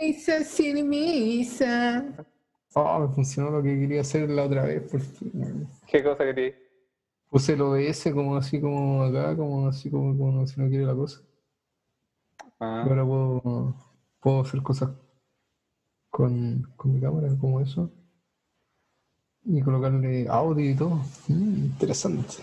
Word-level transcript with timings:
Misa 0.00 0.44
sin 0.44 0.88
misa. 0.88 2.04
Oh, 2.74 3.00
me 3.00 3.14
funcionó 3.14 3.50
lo 3.50 3.62
que 3.62 3.78
quería 3.78 4.02
hacer 4.02 4.28
la 4.28 4.44
otra 4.44 4.64
vez, 4.64 4.82
por 4.90 5.00
fin. 5.00 5.66
¿Qué 5.86 6.02
cosa 6.04 6.24
quería? 6.24 6.54
Puse 7.30 7.54
el 7.54 7.62
OBS 7.62 8.12
como 8.12 8.36
así 8.36 8.60
como 8.60 9.02
acá, 9.02 9.36
como 9.36 9.68
así 9.68 9.90
como, 9.90 10.16
como 10.16 10.46
si 10.46 10.60
no 10.60 10.68
quiere 10.68 10.84
la 10.84 10.94
cosa. 10.94 11.20
Ah, 12.60 12.84
Y 12.86 12.88
ahora 12.88 13.04
puedo, 13.04 13.74
puedo 14.20 14.40
hacer 14.42 14.62
cosas 14.62 14.90
con, 16.10 16.62
con 16.76 16.94
mi 16.94 17.00
cámara, 17.00 17.28
como 17.40 17.60
eso. 17.60 17.90
Y 19.44 19.62
colocarle 19.62 20.26
audio 20.28 20.70
y 20.70 20.74
todo. 20.74 20.96
Mm, 21.28 21.64
interesante. 21.66 22.36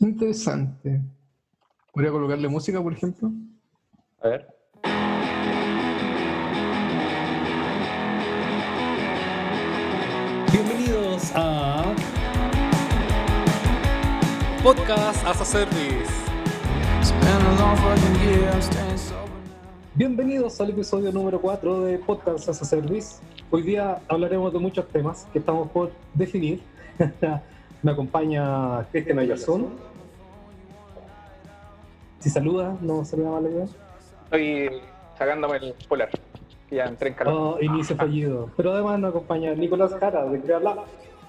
Interesante. 0.00 1.00
¿Podría 1.92 2.10
colocarle 2.10 2.48
música, 2.48 2.82
por 2.82 2.92
ejemplo? 2.92 3.30
a 4.20 4.28
ver. 4.28 4.61
Bienvenidos 11.22 11.32
a 11.34 11.94
Podcast 14.62 15.26
as 15.26 15.40
a 15.40 15.44
Service. 15.44 16.12
Bienvenidos 19.94 20.60
al 20.60 20.70
episodio 20.70 21.12
número 21.12 21.40
4 21.40 21.84
de 21.84 21.98
Podcast 21.98 22.48
as 22.48 22.62
a 22.62 22.64
Service. 22.64 23.22
Hoy 23.50 23.62
día 23.62 24.00
hablaremos 24.08 24.52
de 24.52 24.58
muchos 24.58 24.88
temas 24.88 25.28
que 25.32 25.38
estamos 25.38 25.70
por 25.70 25.92
definir. 26.14 26.60
Me 27.82 27.92
acompaña 27.92 28.84
Cristian 28.90 29.18
Ayazón. 29.20 29.70
Si 32.18 32.30
saluda, 32.30 32.76
no 32.80 33.04
sería 33.04 33.28
mala 33.28 33.48
idea. 33.48 33.66
Estoy 34.24 34.80
sacándome 35.16 35.56
el 35.58 35.74
polar. 35.88 36.10
Ya 36.70 36.86
entré 36.86 37.10
en 37.10 37.14
calor. 37.14 37.58
Oh, 37.58 37.62
inicio 37.62 37.94
fallido. 37.94 38.50
Pero 38.56 38.72
además 38.72 38.98
nos 38.98 39.10
acompaña 39.10 39.54
Nicolás 39.54 39.92
Jara 40.00 40.24
de 40.24 40.40
Crear 40.40 40.62
Lab 40.62 40.78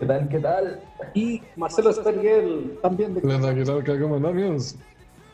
¿Qué 0.03 0.07
tal? 0.07 0.27
¿Qué 0.27 0.39
tal? 0.41 0.83
y 1.13 1.41
Marcelo 1.55 1.93
Spergel 1.93 2.77
también 2.81 3.13
de 3.13 3.21
¿Qué 3.21 3.63
tal? 3.63 3.83
¿Qué 3.85 3.99
¿Cómo 4.01 4.15
andamos? 4.17 4.77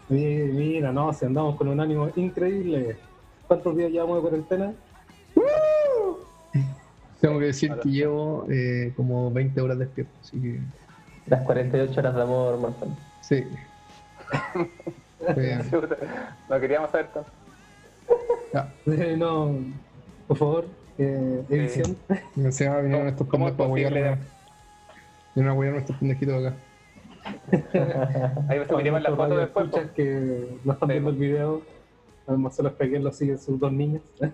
Mi- 0.07 0.43
Mira, 0.45 0.91
no, 0.91 1.11
si 1.11 1.25
andamos 1.25 1.55
con 1.55 1.69
un 1.69 1.79
ánimo 1.79 2.11
increíble. 2.15 2.99
¿Cuántos 3.47 3.75
días 3.75 3.89
llevamos 3.91 4.17
de 4.17 4.21
cuarentena? 4.21 4.75
Tengo 7.19 7.39
que 7.39 7.45
decir 7.45 7.79
que 7.81 7.89
llevo 7.89 8.45
eh, 8.51 8.93
como 8.95 9.31
20 9.31 9.59
horas 9.59 9.79
despierto, 9.79 10.13
así 10.21 10.39
que 10.39 10.61
Las 11.25 11.43
48 11.45 11.99
horas 11.99 12.13
de 12.15 12.21
amor, 12.21 12.59
Martín. 12.59 12.95
sí. 13.21 13.43
No 16.47 16.59
queríamos 16.59 16.91
saber 16.91 17.11
tanto. 17.11 17.31
Eh, 18.85 19.15
no, 19.17 19.63
por 20.27 20.37
favor, 20.37 20.65
eh, 20.99 21.43
edición. 21.49 21.97
me 22.35 22.51
se 22.51 22.69
va 22.69 22.81
vinieron 22.81 23.07
estos 23.07 23.27
¿Cómo 23.27 23.47
es 23.47 23.53
posible? 23.55 24.17
Vinieron 25.39 25.51
a 25.51 25.53
apoyar 25.53 25.71
a 25.71 25.75
nuestros 25.75 25.97
pendejitos 25.99 26.45
acá. 26.45 26.55
Ahí 28.49 28.65
subiremos 28.67 29.01
la 29.03 29.15
foto 29.15 29.37
después. 29.37 29.69
po. 29.69 29.77
radioescuchas 29.77 29.91
que 29.95 30.59
no 30.65 30.73
están 30.73 30.89
viendo 30.89 31.09
el 31.11 31.15
video. 31.15 31.61
A 32.27 32.33
Marcelo 32.33 32.69
Espeguel 32.69 33.03
lo 33.05 33.11
siguen 33.13 33.37
sus 33.39 33.59
dos 33.59 33.71
niñas. 33.71 34.01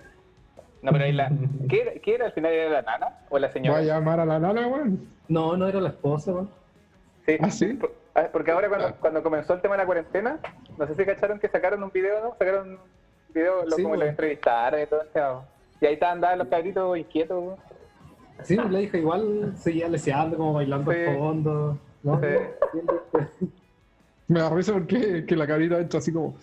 No, 0.81 0.91
pero 0.91 1.05
ahí 1.05 1.13
la. 1.13 1.31
¿Qué 1.67 1.81
era, 1.81 1.91
qué 1.93 2.13
era 2.13 2.25
al 2.27 2.31
final? 2.33 2.51
¿Era 2.53 2.69
la 2.69 2.81
nana 2.83 3.07
o 3.31 3.39
la 3.39 3.51
señora? 3.51 3.79
¿Voy 3.79 3.89
a 3.89 3.93
llamar 3.95 4.19
a 4.19 4.25
la 4.25 4.37
nana, 4.37 4.67
weón? 4.67 4.99
No, 5.27 5.57
no 5.57 5.67
era 5.67 5.81
la 5.81 5.89
esposa, 5.89 6.31
man. 6.31 6.47
Sí. 7.25 7.37
¿Ah, 7.41 7.49
sí? 7.49 7.79
Ah, 8.13 8.27
Porque 8.31 8.51
ahora 8.51 8.69
cuando, 8.69 8.95
cuando 8.99 9.23
comenzó 9.23 9.53
el 9.55 9.61
tema 9.61 9.73
de 9.73 9.77
la 9.79 9.85
cuarentena, 9.87 10.37
no 10.77 10.85
sé 10.85 10.93
si 10.93 11.03
cacharon 11.03 11.39
que 11.39 11.47
sacaron 11.47 11.81
un 11.81 11.89
video, 11.89 12.21
¿no? 12.21 12.35
Sacaron 12.37 12.69
un 12.73 12.77
video 13.33 13.63
lo- 13.63 13.71
Sí, 13.71 13.81
como 13.81 13.87
bueno. 13.95 14.03
los 14.03 14.09
entrevistaron 14.11 14.79
y 14.79 14.85
todo 14.85 15.01
lado. 15.15 15.45
Y 15.81 15.85
ahí 15.87 15.93
estaban 15.95 16.21
dados 16.21 16.37
los 16.37 16.47
cabritos 16.49 16.95
inquietos. 16.99 17.43
weón. 17.43 17.57
Sí, 18.43 18.55
la 18.55 18.81
hija 18.81 18.97
igual 18.97 19.53
seguía 19.57 19.87
leseando, 19.89 20.37
como 20.37 20.53
bailando 20.53 20.91
Sí. 20.91 20.97
al 20.99 21.17
fondo. 21.17 21.79
¿no? 22.03 22.21
Sí. 22.21 23.49
Me 24.27 24.39
da 24.39 24.49
risa 24.49 24.73
porque 24.73 25.25
que 25.25 25.35
la 25.35 25.47
carita 25.47 25.79
entra 25.79 25.99
así 25.99 26.11
como. 26.11 26.35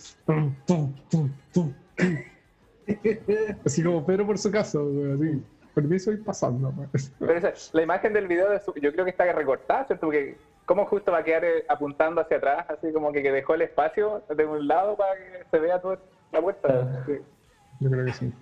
Así 3.65 3.83
como 3.83 4.05
Pedro 4.05 4.27
por 4.27 4.39
su 4.39 4.51
caso, 4.51 4.89
así. 5.15 5.43
Permiso 5.75 6.13
ir 6.13 6.23
pasando. 6.23 6.73
Pero 7.19 7.33
esa- 7.35 7.55
la 7.73 7.83
imagen 7.83 8.13
del 8.13 8.27
video, 8.29 8.51
de 8.51 8.61
su- 8.61 8.75
yo 8.75 8.93
creo 8.93 9.05
que 9.07 9.11
está 9.13 9.31
recortada, 9.33 9.87
¿cierto? 9.87 10.07
Porque 10.07 10.37
cómo 10.67 10.85
justo 10.85 11.11
va 11.13 11.19
a 11.19 11.25
quedar 11.25 11.45
eh, 11.45 11.65
apuntando 11.69 12.21
hacia 12.21 12.37
atrás, 12.37 12.67
así 12.69 12.93
como 12.93 13.11
que, 13.11 13.23
que 13.23 13.33
dejó 13.33 13.55
el 13.55 13.63
espacio 13.63 14.23
de 14.37 14.45
un 14.45 14.67
lado 14.69 14.97
para 14.97 15.15
que 15.17 15.45
se 15.51 15.59
vea 15.59 15.81
toda 15.81 15.99
la 16.31 16.41
puerta. 16.43 17.05
Sí. 17.07 17.13
Yo 17.81 17.91
creo 17.91 18.05
que 18.05 18.13
sí. 18.13 18.33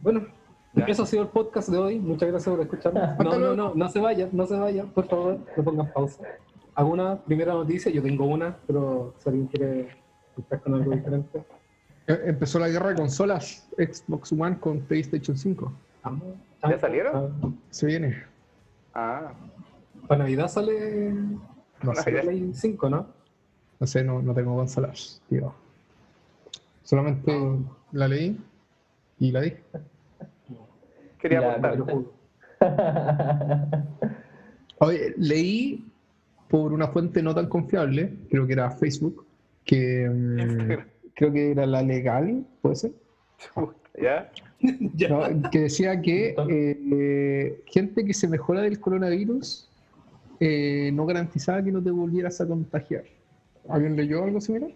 Bueno, 0.00 0.26
Ya. 0.74 0.84
eso 0.84 1.02
ha 1.02 1.06
sido 1.06 1.22
el 1.22 1.28
podcast 1.28 1.68
de 1.68 1.78
hoy. 1.78 1.98
Muchas 1.98 2.28
gracias 2.28 2.54
por 2.54 2.62
escucharnos. 2.64 3.18
No, 3.24 3.38
no, 3.38 3.54
no, 3.54 3.74
no 3.74 3.88
se 3.88 4.00
vayan, 4.00 4.28
no 4.32 4.46
se 4.46 4.56
vayan, 4.56 4.88
por 4.90 5.06
favor, 5.08 5.38
no 5.56 5.64
pongan 5.64 5.92
pausa. 5.92 6.22
¿Alguna 6.74 7.16
primera 7.24 7.52
noticia? 7.54 7.90
Yo 7.90 8.02
tengo 8.02 8.24
una, 8.26 8.56
pero 8.66 9.14
si 9.18 9.28
alguien 9.28 9.46
quiere 9.48 9.88
estar 10.36 10.60
con 10.60 10.74
algo 10.74 10.92
diferente. 10.92 11.42
Eh, 12.06 12.20
Empezó 12.26 12.58
la 12.58 12.68
guerra 12.68 12.90
de 12.90 12.94
consolas 12.96 13.68
Xbox 13.76 14.32
One 14.32 14.58
con 14.60 14.80
PlayStation 14.80 15.36
5. 15.36 15.72
Ah, 16.04 16.12
¿Ya 16.62 16.76
ah, 16.76 16.78
salieron? 16.78 17.12
ah, 17.42 17.50
Se 17.70 17.86
viene. 17.86 18.22
Ah, 18.94 19.32
Para 20.06 20.18
Navidad 20.20 20.48
sale 20.48 21.12
No 21.82 21.94
sé, 21.94 22.12
Navidad. 22.12 22.22
Play 22.22 22.50
5, 22.54 22.90
¿no? 22.90 23.06
no 23.80 23.86
sé, 23.86 24.02
no, 24.04 24.22
no 24.22 24.34
tengo 24.34 24.56
consolas, 24.56 25.20
tío. 25.28 25.52
Solamente 26.84 27.32
la 27.92 28.08
leí 28.08 28.38
y 29.18 29.30
la 29.32 29.40
dije. 29.42 29.62
Quería 31.18 31.58
Ya. 31.60 31.78
Oye, 34.80 35.14
leí 35.16 35.84
por 36.48 36.72
una 36.72 36.88
fuente 36.88 37.22
no 37.22 37.34
tan 37.34 37.48
confiable, 37.48 38.14
creo 38.30 38.46
que 38.46 38.52
era 38.52 38.70
Facebook, 38.70 39.26
que 39.64 40.08
mm, 40.08 41.12
creo 41.14 41.32
que 41.32 41.50
era 41.50 41.66
la 41.66 41.82
legal, 41.82 42.44
puede 42.62 42.76
ser, 42.76 42.92
¿Ya? 44.00 44.30
Ya. 44.94 45.08
¿no? 45.08 45.50
que 45.50 45.60
decía 45.60 46.00
que 46.00 46.34
eh, 46.48 47.62
gente 47.66 48.04
que 48.04 48.14
se 48.14 48.28
mejora 48.28 48.62
del 48.62 48.80
coronavirus 48.80 49.68
eh, 50.40 50.90
no 50.92 51.06
garantizaba 51.06 51.62
que 51.62 51.72
no 51.72 51.82
te 51.82 51.90
volvieras 51.90 52.40
a 52.40 52.46
contagiar. 52.46 53.04
¿Alguien 53.68 53.96
leyó 53.96 54.24
algo 54.24 54.40
similar? 54.40 54.70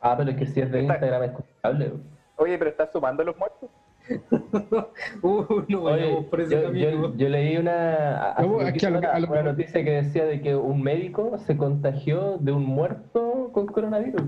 Ah, 0.00 0.16
pero 0.16 0.30
es 0.30 0.36
que 0.36 0.46
si 0.46 0.60
es 0.60 0.70
de 0.70 0.82
Instagram 0.82 1.24
es 1.24 1.30
culpable. 1.32 1.92
Oye, 2.36 2.56
pero 2.56 2.70
estás 2.70 2.90
sumando 2.92 3.24
los 3.24 3.36
muertos. 3.36 3.68
Uh, 5.22 5.62
no 5.68 5.82
vayamos 5.82 6.18
Oye, 6.20 6.26
por 6.30 6.40
ese 6.40 6.54
yo, 6.54 6.62
camino. 6.62 6.90
yo- 6.90 7.16
yo 7.16 7.28
leí 7.28 7.56
una, 7.56 8.34
No, 8.38 8.58
a 8.60 8.90
lo- 8.90 9.10
a 9.12 9.18
lo- 9.20 9.28
una, 9.28 9.42
noticia 9.42 9.84
que 9.84 9.90
decía 9.90 10.24
de 10.24 10.40
que 10.40 10.54
un 10.56 10.82
médico 10.82 11.38
se 11.46 11.56
contagió 11.56 12.38
de 12.38 12.52
un 12.52 12.64
muerto 12.64 13.50
con 13.52 13.66
coronavirus. 13.66 14.22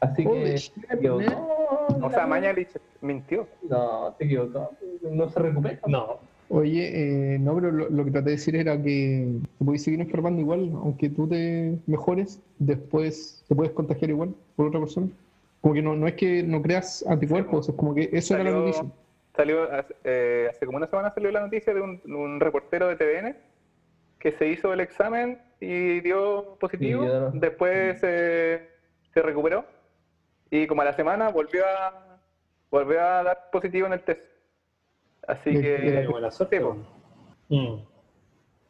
Así 0.00 0.24
que 0.26 0.58
se 0.58 0.72
equivocó. 0.90 1.86
O 2.02 2.10
sea, 2.10 2.26
Mañalich 2.26 2.68
mintió. 3.00 3.46
No, 3.68 4.14
se 4.18 4.24
equivocó. 4.24 4.70
No 5.10 5.28
se 5.28 5.38
recupera. 5.38 5.78
No, 5.86 6.18
Oye, 6.48 7.34
eh, 7.34 7.38
no, 7.38 7.54
pero 7.54 7.72
lo, 7.72 7.88
lo 7.88 8.04
que 8.04 8.10
traté 8.10 8.26
de 8.30 8.36
decir 8.36 8.56
era 8.56 8.76
que 8.76 9.38
te 9.58 9.64
puedes 9.64 9.82
seguir 9.84 10.00
enfermando 10.02 10.38
igual, 10.40 10.70
aunque 10.74 11.08
tú 11.08 11.26
te 11.26 11.78
mejores, 11.86 12.42
después 12.58 13.42
te 13.48 13.54
puedes 13.54 13.72
contagiar 13.72 14.10
igual 14.10 14.34
por 14.54 14.66
otra 14.66 14.80
persona. 14.80 15.06
Como 15.62 15.72
que 15.72 15.80
no, 15.80 15.96
no 15.96 16.06
es 16.06 16.14
que 16.14 16.42
no 16.42 16.60
creas 16.60 17.04
anticuerpos, 17.08 17.70
es 17.70 17.74
como 17.74 17.94
que 17.94 18.10
eso 18.12 18.34
era 18.34 18.44
la 18.44 18.50
noticia. 18.50 18.84
Salió 19.36 19.70
hace, 19.72 19.94
eh, 20.04 20.48
hace 20.50 20.66
como 20.66 20.76
una 20.78 20.86
semana 20.86 21.10
salió 21.10 21.30
la 21.30 21.40
noticia 21.40 21.72
de 21.74 21.80
un, 21.80 22.00
un 22.06 22.40
reportero 22.40 22.88
de 22.88 22.96
TVN 22.96 23.36
que 24.18 24.32
se 24.32 24.46
hizo 24.48 24.72
el 24.72 24.80
examen 24.80 25.40
y 25.60 26.00
dio 26.00 26.56
positivo. 26.60 27.04
Y 27.34 27.38
Después 27.38 27.98
eh, 28.02 28.68
se 29.12 29.22
recuperó 29.22 29.64
y 30.50 30.66
como 30.66 30.82
a 30.82 30.84
la 30.84 30.92
semana 30.92 31.30
volvió 31.30 31.64
a 31.66 32.20
volvió 32.70 33.00
a 33.00 33.22
dar 33.22 33.50
positivo 33.50 33.86
en 33.86 33.94
el 33.94 34.02
test. 34.02 34.20
Así 35.26 35.54
Sí, 35.56 35.62
que 35.62 36.06
buena 36.10 36.30
suerte. 36.30 36.60
sí. 37.48 37.56
Mm. 37.56 37.86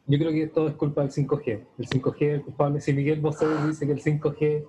Yo 0.05 0.19
creo 0.19 0.31
que 0.31 0.43
esto 0.43 0.67
es 0.67 0.73
culpa 0.75 1.01
del 1.01 1.11
5G. 1.11 1.65
El 1.79 1.87
5G 1.87 2.15
es 2.21 2.33
el 2.33 2.41
culpable. 2.43 2.81
Si 2.81 2.91
Miguel 2.93 3.21
Bosé 3.21 3.45
dice 3.65 3.85
que 3.85 3.93
el 3.93 4.01
5G 4.01 4.67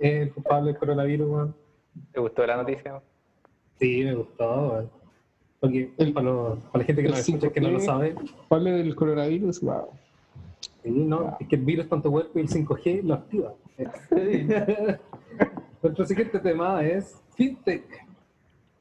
es 0.00 0.22
el 0.22 0.32
culpable 0.34 0.72
del 0.72 0.78
coronavirus, 0.78 1.28
weón. 1.30 1.56
¿te 2.12 2.18
gustó 2.18 2.44
la 2.44 2.56
noticia? 2.56 3.00
Sí, 3.78 4.02
me 4.04 4.14
gustó, 4.14 4.70
weón. 4.72 4.90
Porque 5.64 5.90
El- 5.96 6.12
para, 6.12 6.30
la 6.74 6.84
gente 6.84 7.02
que 7.02 7.08
no 7.08 7.14
escucha, 7.14 7.50
que 7.50 7.60
no 7.62 7.70
lo 7.70 7.78
5G. 7.78 7.84
sabe, 7.86 8.14
Hable 8.50 8.72
del 8.72 8.94
coronavirus, 8.94 9.62
wow. 9.62 9.88
sí, 10.82 10.90
¿no? 10.90 11.38
es 11.40 11.48
que 11.48 11.56
el 11.56 11.62
virus 11.62 11.88
tu 11.88 12.02
cuerpo 12.02 12.38
y 12.38 12.42
el 12.42 12.48
5G 12.48 13.02
lo 13.02 13.14
activa. 13.14 13.54
Nuestro 15.82 16.04
siguiente 16.04 16.38
tema 16.40 16.84
es 16.84 17.18
FinTech. 17.34 17.82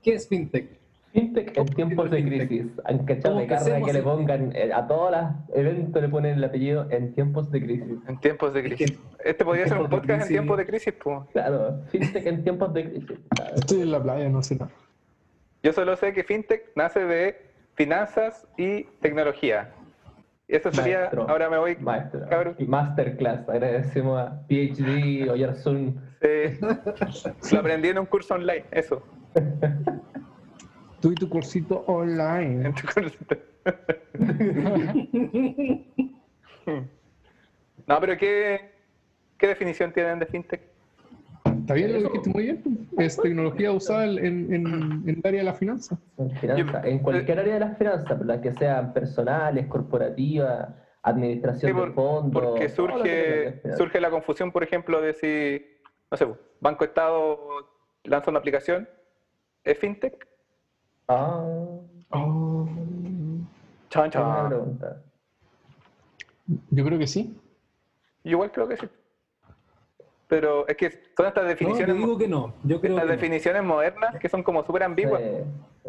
¿Qué 0.02 0.16
es 0.16 0.28
FinTech? 0.28 0.78
Fintech 1.14 1.58
en 1.58 1.66
tiempos 1.68 2.12
de 2.12 2.22
crisis. 2.22 2.66
Han 2.84 3.06
cachado 3.06 3.36
¿Cómo 3.36 3.40
de 3.40 3.48
que 3.48 3.54
carga 3.56 3.82
que 3.82 3.94
le 3.94 4.02
pongan 4.02 4.54
eh, 4.54 4.74
a 4.74 4.86
todos 4.86 5.12
los 5.12 5.56
eventos 5.56 6.02
le 6.02 6.10
ponen 6.10 6.38
el 6.38 6.44
apellido 6.44 6.86
en 6.92 7.14
tiempos 7.14 7.50
de 7.50 7.64
crisis. 7.64 7.98
En 8.10 8.20
tiempos 8.20 8.54
de 8.54 8.62
crisis. 8.62 9.00
Este 9.24 9.46
podría 9.46 9.70
ser 9.70 9.80
un 9.80 9.90
podcast 9.90 10.24
en 10.24 10.28
tiempos 10.28 10.58
de 10.58 10.66
crisis, 10.66 10.94
pues. 11.02 11.20
Claro, 11.32 11.80
fintech 11.88 12.26
en 12.26 12.44
tiempos 12.44 12.74
de 12.74 12.90
crisis. 12.90 13.20
Estoy 13.56 13.82
en 13.84 13.92
la 13.92 14.04
playa, 14.04 14.28
no 14.28 14.44
sé 14.44 14.56
nada. 14.56 14.72
Yo 15.64 15.72
solo 15.72 15.96
sé 15.96 16.14
que 16.14 16.24
FinTech 16.24 16.72
nace 16.76 17.06
de 17.06 17.42
finanzas 17.76 18.46
y 18.58 18.84
tecnología. 19.02 19.74
Eso 20.50 20.72
sería, 20.74 21.00
Maestro. 21.00 21.30
ahora 21.30 21.50
me 21.50 21.58
voy, 21.58 21.78
Maestro. 21.78 22.28
cabrón. 22.30 22.56
Y 22.60 22.66
Masterclass. 22.66 23.48
Agradecemos 23.48 24.20
a 24.20 24.46
PhD 24.48 25.30
Oyarsun. 25.32 26.00
Eh, 26.22 26.60
lo 27.52 27.60
aprendí 27.60 27.88
en 27.90 28.00
un 28.00 28.06
curso 28.06 28.34
online, 28.36 28.66
eso. 28.72 29.02
Tú 31.00 31.12
y 31.14 31.16
tu 31.16 31.30
cursito 31.30 31.84
online. 31.88 32.68
En 32.68 32.74
tu 32.76 32.88
curso. 32.94 33.18
No, 37.86 38.00
pero 38.00 38.18
¿qué, 38.18 38.72
¿qué 39.38 39.48
definición 39.48 39.92
tienen 39.92 40.18
de 40.18 40.26
FinTech? 40.26 40.62
Está 41.64 41.76
bien, 41.76 41.94
lo 41.94 42.00
dijiste 42.02 42.30
muy 42.30 42.44
bien. 42.44 42.90
Es 42.98 43.22
tecnología 43.22 43.72
usada 43.72 44.04
en, 44.06 44.18
en- 44.20 44.54
en 44.54 45.10
el 45.10 45.22
área 45.24 45.40
de 45.40 45.46
la 45.46 45.54
finanza. 45.54 45.98
En 46.18 46.30
finanzas, 46.38 46.86
en 46.86 47.00
cualquier 47.00 47.40
área 47.40 47.54
de 47.54 47.60
las 47.62 47.78
finanzas, 47.78 48.20
las 48.26 48.42
que 48.42 48.52
sean 48.52 48.92
personales, 48.92 49.68
corporativas, 49.68 50.68
administración 51.04 51.72
Sí, 51.72 51.74
por- 51.74 51.88
de 51.88 51.94
fondos. 51.94 52.44
Porque 52.44 52.68
surge, 52.68 53.62
surge 53.78 54.02
la 54.02 54.10
confusión, 54.12 54.52
por 54.52 54.62
ejemplo, 54.64 55.00
de 55.00 55.14
si, 55.14 55.66
no 56.12 56.18
sé, 56.18 56.28
Banco 56.60 56.84
Estado 56.84 57.38
lanza 58.04 58.30
una 58.30 58.40
aplicación, 58.40 58.88
¿es 59.64 59.78
FinTech? 59.80 60.28
Ah, 61.08 61.42
Oh, 62.10 62.68
Chan, 63.90 64.12
chan. 64.12 64.50
pregunta. 64.50 65.02
yo 66.70 66.86
creo 66.86 67.00
que 67.00 67.08
sí. 67.08 67.34
Yo 68.26 68.32
igual 68.32 68.52
creo 68.52 68.68
que 68.68 68.76
sí. 68.78 68.88
Pero 70.34 70.68
es 70.68 70.76
que 70.78 70.90
son 71.16 71.28
estas 71.28 71.44
No, 71.44 71.50
definiciones, 71.50 71.96
yo 71.96 72.02
digo 72.02 72.18
que 72.18 72.28
no. 72.28 72.56
Yo 72.64 72.82
creo 72.82 72.94
estas 72.94 73.04
que 73.04 73.08
no. 73.08 73.12
definiciones 73.14 73.64
modernas 73.64 74.16
que 74.20 74.28
son 74.30 74.42
como 74.42 74.64
súper 74.64 74.82
ambiguas. 74.82 75.22
Sí, 75.22 75.28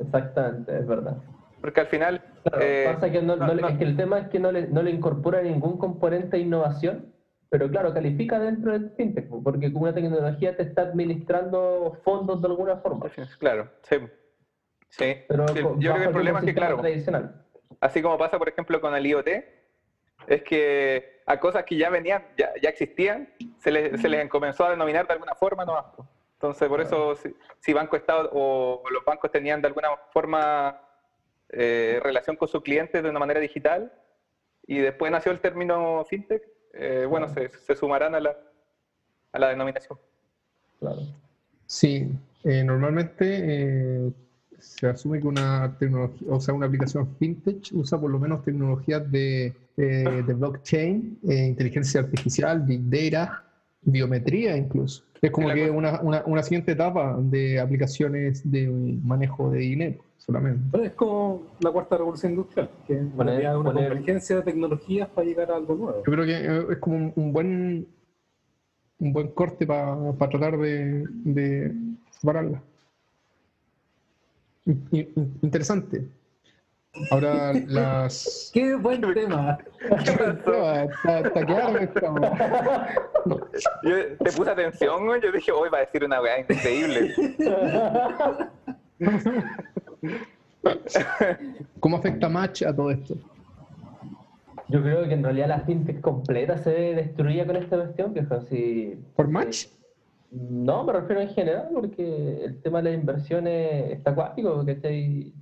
exactamente, 0.03 0.79
es 0.81 0.87
verdad. 0.87 1.17
Porque 1.63 1.81
al 1.81 1.87
final. 1.87 2.21
Claro, 2.43 2.63
eh, 2.63 2.91
pasa 2.93 3.11
que, 3.11 3.23
no- 3.23 3.37
no- 3.37 3.47
no 3.47 3.55
no- 3.55 3.69
es 3.69 3.79
que 3.79 3.85
el 3.85 3.97
tema 3.97 4.19
es 4.19 4.29
que 4.29 4.39
no 4.39 4.53
le, 4.53 4.67
no 4.69 4.83
le 4.83 4.91
incorpora 4.91 5.41
ningún 5.41 5.79
componente 5.79 6.37
de 6.37 6.43
innovación, 6.43 7.15
pero 7.49 7.71
claro, 7.71 7.95
califica 7.95 8.39
dentro 8.39 8.73
del 8.73 8.91
fintech, 8.91 9.31
porque 9.43 9.73
como 9.73 9.85
una 9.85 9.95
tecnología 9.95 10.55
te 10.55 10.65
está 10.65 10.83
administrando 10.83 11.99
fondos 12.05 12.43
de 12.43 12.49
alguna 12.49 12.77
forma. 12.77 13.07
Claro, 13.39 13.71
sí. 13.83 13.97
Sí, 14.91 15.15
Pero 15.27 15.49
Sí, 15.49 15.55
yo 15.79 15.93
creo 15.93 15.95
que 15.97 16.05
el 16.05 16.11
problema 16.11 16.39
es 16.41 16.45
que, 16.45 16.55
claro, 16.55 16.77
tradicional. 16.77 17.47
así 17.81 18.03
como 18.03 18.19
pasa, 18.19 18.39
por 18.39 18.51
ejemplo, 18.51 18.79
con 18.81 18.95
el 18.95 19.07
IoT, 19.07 19.27
es 20.27 20.43
que 20.43 21.23
a 21.27 21.39
cosas 21.41 21.65
que 21.65 21.77
ya 21.77 21.91
venían, 21.91 22.25
ya, 22.37 22.53
ya 22.61 22.69
existían, 22.69 23.29
se 23.59 23.71
les, 23.71 24.01
se 24.01 24.09
les 24.09 24.29
comenzó 24.29 24.65
a 24.67 24.71
denominar 24.71 25.07
de 25.07 25.15
alguna 25.15 25.35
forma 25.35 25.65
nomás. 25.65 25.87
Entonces, 26.35 26.69
por 26.69 26.81
eso, 26.81 27.17
si, 27.17 27.35
si 27.61 27.73
Banco 27.73 27.97
Estado 27.97 28.29
o 28.33 28.83
los 28.91 29.05
bancos 29.05 29.31
tenían 29.31 29.63
de 29.63 29.69
alguna 29.69 29.89
forma 30.13 30.79
eh, 31.49 32.01
relación 32.03 32.37
con 32.37 32.49
sus 32.49 32.63
clientes 32.63 33.03
de 33.03 33.09
una 33.09 33.19
manera 33.19 33.41
digital, 33.41 33.93
y 34.67 34.79
después 34.79 35.11
nació 35.13 35.33
el 35.33 35.41
término 35.41 36.05
fintech, 36.05 36.43
eh, 36.73 37.07
bueno, 37.09 37.29
se, 37.29 37.49
se 37.51 37.77
sumarán 37.77 38.15
a 38.15 38.21
la, 38.21 38.37
a 39.33 39.39
la 39.39 39.49
denominación. 39.49 39.99
Claro. 40.81 41.01
Sí, 41.67 42.09
eh, 42.45 42.65
normalmente 42.65 43.25
eh, 43.27 44.13
se 44.59 44.87
asume 44.87 45.21
que 45.21 45.27
una 45.27 45.77
tecnología, 45.79 46.27
o 46.31 46.41
sea, 46.41 46.55
una 46.55 46.67
aplicación 46.67 47.09
fintech 47.19 47.71
usa 47.73 48.01
por 48.01 48.11
lo 48.11 48.19
menos 48.19 48.43
tecnologías 48.45 49.11
de, 49.11 49.55
eh, 49.77 50.23
de 50.27 50.35
blockchain, 50.35 51.19
eh, 51.29 51.47
inteligencia 51.47 52.01
artificial, 52.01 52.61
big 52.63 52.83
data, 52.89 53.45
biometría 53.83 54.57
incluso. 54.57 55.05
Es 55.21 55.31
como 55.31 55.49
que 55.55 55.71
una, 55.71 56.01
una, 56.03 56.23
una 56.27 56.43
siguiente 56.43 56.73
etapa 56.73 57.17
de 57.19 57.59
aplicaciones 57.59 58.43
de 58.51 58.69
manejo 59.03 59.51
de 59.51 59.59
dinero 59.61 60.05
solamente. 60.19 60.61
Pero 60.73 60.85
es 60.85 60.93
como 60.93 61.43
la 61.61 61.71
cuarta 61.71 61.97
revolución 61.97 62.33
industrial, 62.33 62.71
que 62.87 62.95
Poner- 63.17 63.41
es 63.41 63.57
una 63.57 63.71
poner- 63.71 63.89
convergencia 63.89 64.37
de 64.37 64.43
tecnologías 64.43 65.09
para 65.09 65.27
llegar 65.27 65.51
a 65.51 65.57
algo 65.57 65.75
nuevo. 65.75 66.03
Yo 66.07 66.13
creo 66.13 66.25
que 66.27 66.33
eh, 66.37 66.67
es 66.73 66.79
como 66.79 66.97
un, 66.97 67.13
un 67.17 67.33
buen 67.33 67.87
un 69.01 69.13
buen 69.13 69.29
corte 69.29 69.67
para 69.67 69.97
tratar 70.31 70.57
de, 70.57 71.05
de 71.25 71.73
separarla. 72.11 72.63
In- 74.67 74.89
in- 74.93 75.39
interesante. 75.43 76.07
Ahora 77.11 77.53
las 77.67 78.51
¡Qué 78.55 78.75
buen 78.77 79.01
tema! 79.15 79.59
Esto. 81.81 82.15
Yo 83.83 84.17
te 84.19 84.33
puse 84.33 84.51
atención, 84.51 85.07
güey, 85.07 85.21
yo 85.21 85.33
dije, 85.33 85.51
hoy 85.53 85.69
va 85.71 85.79
a 85.79 85.81
decir 85.83 86.05
una 86.05 86.21
weá 86.21 86.41
increíble. 86.41 87.15
¿Cómo 91.81 91.97
afecta 91.97 92.29
Match 92.29 92.63
a 92.63 92.75
todo 92.75 92.91
esto? 92.91 93.15
Yo 94.69 94.83
creo 94.83 95.07
que 95.07 95.15
en 95.15 95.23
realidad 95.23 95.49
la 95.49 95.61
fintech 95.61 96.01
completa 96.01 96.57
se 96.59 96.71
destruía 96.71 97.47
con 97.47 97.57
esta 97.57 97.77
cuestión, 97.77 98.15
viejo. 98.15 98.41
Si, 98.43 98.99
¿Por 99.15 99.29
Match? 99.29 99.67
No, 100.37 100.83
me 100.83 100.93
refiero 100.93 101.21
en 101.21 101.29
general, 101.29 101.69
porque 101.73 102.45
el 102.45 102.61
tema 102.61 102.83
de 102.83 102.91
las 102.91 102.99
inversiones 102.99 103.93
está 103.93 104.11
acuático. 104.11 104.65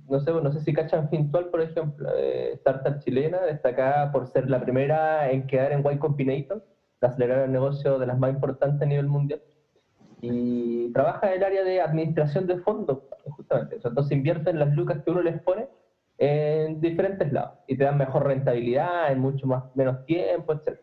No 0.07 0.19
sé, 0.19 0.31
no 0.31 0.51
sé 0.51 0.59
si 0.59 0.71
cachan 0.71 1.09
Fintual, 1.09 1.49
por 1.49 1.61
ejemplo, 1.61 2.09
startup 2.53 2.99
chilena, 2.99 3.41
destacada 3.41 4.11
por 4.11 4.27
ser 4.27 4.47
la 4.51 4.61
primera 4.61 5.31
en 5.31 5.47
quedar 5.47 5.71
en 5.71 5.83
Y 5.91 5.97
Combinator, 5.97 6.63
de 7.01 7.07
acelerar 7.07 7.45
el 7.45 7.51
negocio 7.51 7.97
de 7.97 8.05
las 8.05 8.19
más 8.19 8.33
importantes 8.33 8.83
a 8.83 8.85
nivel 8.85 9.07
mundial. 9.07 9.41
Y 10.21 10.93
trabaja 10.93 11.27
en 11.29 11.39
el 11.39 11.43
área 11.43 11.63
de 11.63 11.81
administración 11.81 12.45
de 12.45 12.59
fondos, 12.59 12.99
justamente. 13.25 13.79
Entonces 13.83 14.11
invierten 14.11 14.59
las 14.59 14.75
lucas 14.75 15.01
que 15.03 15.09
uno 15.09 15.23
les 15.23 15.41
pone 15.41 15.69
en 16.19 16.79
diferentes 16.79 17.33
lados 17.33 17.57
y 17.67 17.75
te 17.75 17.83
dan 17.83 17.97
mejor 17.97 18.27
rentabilidad 18.27 19.11
en 19.11 19.17
mucho 19.17 19.47
más 19.47 19.63
menos 19.73 20.05
tiempo, 20.05 20.53
etc. 20.53 20.79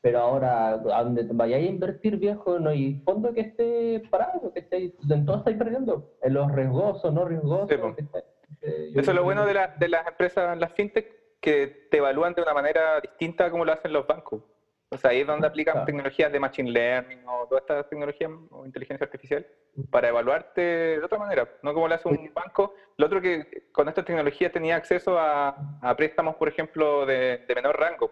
Pero 0.00 0.20
ahora, 0.20 0.74
a 0.74 1.02
donde 1.04 1.24
te 1.24 1.32
vayáis 1.32 1.66
a 1.66 1.70
invertir, 1.72 2.16
viejo, 2.18 2.58
no 2.60 2.70
hay 2.70 2.94
fondo 3.04 3.32
que 3.32 3.40
esté 3.40 4.00
parado, 4.10 4.52
que 4.52 4.60
esté, 4.60 4.92
en 5.10 5.24
todo 5.24 5.38
estáis 5.38 5.56
perdiendo. 5.56 6.04
En 6.20 6.34
los 6.34 6.50
riesgosos, 6.52 7.12
no 7.12 7.24
riesgosos. 7.24 7.68
Sí, 7.68 7.74
estáis- 8.04 8.24
eh, 8.60 8.92
Eso 8.94 9.10
es 9.10 9.14
lo 9.16 9.24
bueno 9.24 9.44
de, 9.44 9.54
la- 9.54 9.70
de 9.74 9.88
las 9.88 10.06
empresas, 10.06 10.56
las 10.56 10.72
fintech, 10.72 11.06
que 11.40 11.72
te 11.88 11.96
evalúan 11.98 12.32
de 12.34 12.42
una 12.42 12.54
manera 12.54 13.00
distinta 13.00 13.46
a 13.46 13.50
como 13.50 13.64
lo 13.64 13.72
hacen 13.72 13.92
los 13.92 14.06
bancos. 14.06 14.42
O 14.90 14.96
sea, 14.96 15.10
ahí 15.10 15.20
es 15.20 15.26
donde 15.26 15.46
aplican 15.46 15.72
Claro. 15.74 15.86
tecnologías 15.86 16.32
de 16.32 16.40
machine 16.40 16.70
learning 16.70 17.22
o 17.26 17.46
todas 17.46 17.60
estas 17.60 17.86
tecnologías 17.88 18.30
o 18.50 18.64
inteligencia 18.64 19.04
artificial 19.04 19.44
para 19.90 20.08
evaluarte 20.08 20.60
de 20.60 21.04
otra 21.04 21.18
manera, 21.18 21.46
no 21.62 21.74
como 21.74 21.88
lo 21.88 21.94
hace 21.94 22.08
un 22.08 22.30
banco. 22.34 22.72
Lo 22.96 23.04
otro 23.06 23.20
que 23.20 23.44
con 23.70 23.86
estas 23.88 24.04
tecnologías 24.06 24.50
tenía 24.50 24.76
acceso 24.76 25.18
a, 25.18 25.54
a 25.82 25.94
préstamos, 25.94 26.36
por 26.36 26.48
ejemplo, 26.48 27.04
de, 27.04 27.38
de 27.46 27.54
menor 27.54 27.78
rango. 27.78 28.10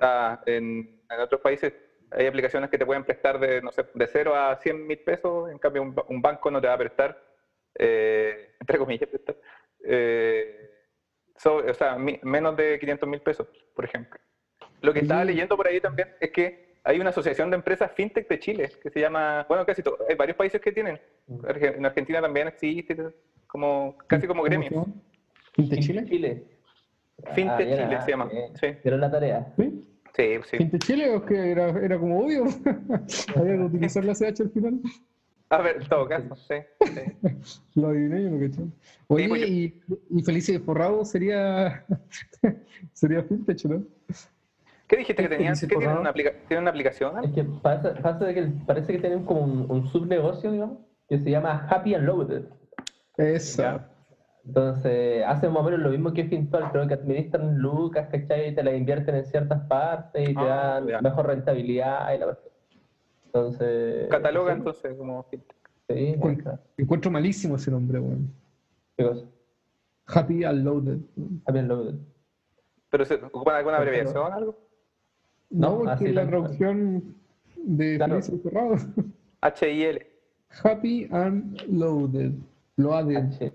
Ah, 0.00 0.38
en, 0.46 0.88
en 1.08 1.20
otros 1.20 1.40
países 1.40 1.72
hay 2.10 2.26
aplicaciones 2.26 2.68
que 2.70 2.78
te 2.78 2.86
pueden 2.86 3.04
prestar 3.04 3.38
de, 3.38 3.60
no 3.60 3.70
sé, 3.70 3.84
de 3.92 4.06
0 4.06 4.34
a 4.34 4.56
100 4.56 4.86
mil 4.86 4.98
pesos, 4.98 5.50
en 5.50 5.58
cambio 5.58 5.82
un, 5.82 5.94
ba- 5.94 6.04
un 6.08 6.20
banco 6.20 6.50
no 6.50 6.60
te 6.60 6.66
va 6.66 6.74
a 6.74 6.78
prestar, 6.78 7.16
eh, 7.78 8.50
entre 8.60 8.78
comillas, 8.78 9.08
prestar, 9.08 9.36
eh, 9.84 10.70
so- 11.36 11.56
o 11.56 11.74
sea, 11.74 11.96
mi- 11.98 12.18
menos 12.22 12.56
de 12.56 12.78
500 12.78 13.08
mil 13.08 13.20
pesos, 13.20 13.46
por 13.74 13.84
ejemplo. 13.84 14.18
Lo 14.80 14.92
que 14.92 15.00
estaba 15.00 15.24
leyendo 15.24 15.56
por 15.56 15.66
ahí 15.68 15.80
también 15.80 16.08
es 16.18 16.30
que 16.30 16.54
hay 16.82 16.98
una 16.98 17.10
asociación 17.10 17.50
de 17.50 17.56
empresas 17.56 17.92
fintech 17.94 18.26
de 18.26 18.38
Chile 18.38 18.70
que 18.80 18.90
se 18.90 19.00
llama, 19.00 19.44
bueno, 19.48 19.64
casi 19.66 19.82
todo, 19.82 19.98
hay 20.08 20.14
varios 20.16 20.36
países 20.36 20.60
que 20.60 20.72
tienen. 20.72 20.98
En 21.44 21.84
Argentina 21.84 22.20
también 22.22 22.48
existe, 22.48 22.96
como, 23.46 23.94
casi 24.06 24.26
como 24.26 24.42
¿Cómo 24.42 24.46
se 24.52 24.58
gremio. 24.58 24.70
llama? 24.70 24.86
¿Finte 25.54 25.78
Chile? 25.80 26.04
Chile. 26.06 26.42
Fintech 27.34 27.66
bien, 27.66 27.78
Chile 27.78 27.96
ah, 27.96 28.00
se 28.02 28.10
llama. 28.10 28.28
Sí, 28.60 28.66
Hicieron 28.66 29.00
la 29.00 29.10
tarea. 29.10 29.52
¿Sí? 29.56 29.84
sí, 30.16 30.24
sí. 30.50 30.56
¿Finte 30.58 30.78
Chile 30.78 31.10
o 31.10 31.16
es 31.18 31.22
que 31.22 31.50
era, 31.50 31.68
era 31.70 31.98
como 31.98 32.20
obvio? 32.24 32.44
Había 33.36 33.56
que 33.56 33.62
utilizar 33.62 34.04
la 34.04 34.14
CH 34.14 34.40
al 34.40 34.50
final. 34.50 34.80
A 35.52 35.62
ver, 35.62 35.82
en 35.82 35.88
todo 35.88 36.06
caso, 36.06 36.36
sí. 36.36 36.54
sí. 36.86 37.28
Lo 37.80 37.88
adiviné 37.88 38.22
yo, 38.22 38.30
no 38.30 38.38
caché. 38.40 38.62
Oye, 39.08 39.28
pues 39.28 39.40
yo- 39.40 39.46
y, 39.48 39.80
y 40.10 40.22
Felice 40.22 40.60
Forrado 40.60 41.04
sería, 41.04 41.84
sería 42.92 43.22
Fintech, 43.24 43.64
¿no? 43.64 43.82
¿Qué 44.86 44.96
dijiste 44.96 45.22
que 45.22 45.28
¿Qué 45.28 45.36
tenían? 45.36 45.54
¿Qué 45.58 45.66
tienen 45.66 45.98
una, 45.98 46.10
aplica- 46.10 46.32
¿Tienen 46.48 46.62
una 46.62 46.70
aplicación? 46.70 47.24
Es 47.24 47.30
que 47.32 47.44
pasa, 47.44 47.94
pasa 47.94 48.24
de 48.24 48.34
que 48.34 48.42
parece 48.66 48.92
que 48.92 48.98
tienen 48.98 49.24
como 49.24 49.42
un, 49.42 49.66
un 49.70 49.86
subnegocio, 49.88 50.50
digamos, 50.52 50.78
que 51.08 51.18
se 51.18 51.30
llama 51.30 51.66
Happy 51.68 51.94
and 51.94 52.06
Loaded. 52.06 52.44
Esa. 53.16 53.89
Entonces, 54.46 55.22
hacen 55.26 55.52
más 55.52 55.60
o 55.62 55.64
menos 55.64 55.80
lo 55.80 55.90
mismo 55.90 56.12
que 56.12 56.24
Fintual, 56.24 56.70
creo 56.72 56.88
que 56.88 56.94
administran 56.94 57.58
lucas, 57.58 58.08
¿cachai? 58.10 58.48
Y 58.50 58.54
te 58.54 58.62
las 58.62 58.74
invierten 58.74 59.14
en 59.16 59.24
ciertas 59.26 59.60
partes 59.66 60.28
y 60.30 60.34
te 60.34 60.40
Ah, 60.40 60.80
dan 60.80 60.86
ya. 60.88 61.00
mejor 61.02 61.26
rentabilidad 61.26 62.14
y 62.14 62.18
la 62.18 62.26
verdad. 62.26 62.40
Entonces... 63.26 64.08
Cataloga 64.08 64.52
sí, 64.52 64.58
entonces 64.58 64.94
como 64.96 65.22
fintech. 65.24 65.56
Sí, 65.88 66.06
Encuentro, 66.14 66.58
encuentro 66.78 67.10
malísimo 67.10 67.56
ese 67.56 67.70
nombre, 67.70 67.98
weón. 68.00 68.32
¿Qué 68.96 69.04
cosa? 69.04 69.26
Happy 70.06 70.44
Unloaded. 70.44 70.98
Happy 71.46 71.58
and 71.58 71.68
Loaded. 71.68 71.94
¿Pero 72.90 73.04
se 73.04 73.14
ocupan 73.14 73.56
alguna 73.56 73.76
abreviación 73.76 74.16
o 74.22 74.26
algo? 74.26 74.58
No, 75.50 75.70
No, 75.70 75.76
porque 75.78 75.90
así 75.92 76.04
es 76.06 76.14
la 76.14 76.26
traducción 76.26 77.14
de 77.56 77.96
Claro. 77.96 78.20
Forrado. 78.22 78.76
H-I-L. 79.42 80.06
Happy 80.64 81.08
Unloaded. 81.12 82.32
Lo 82.76 82.94
ha 82.94 83.04
de. 83.04 83.52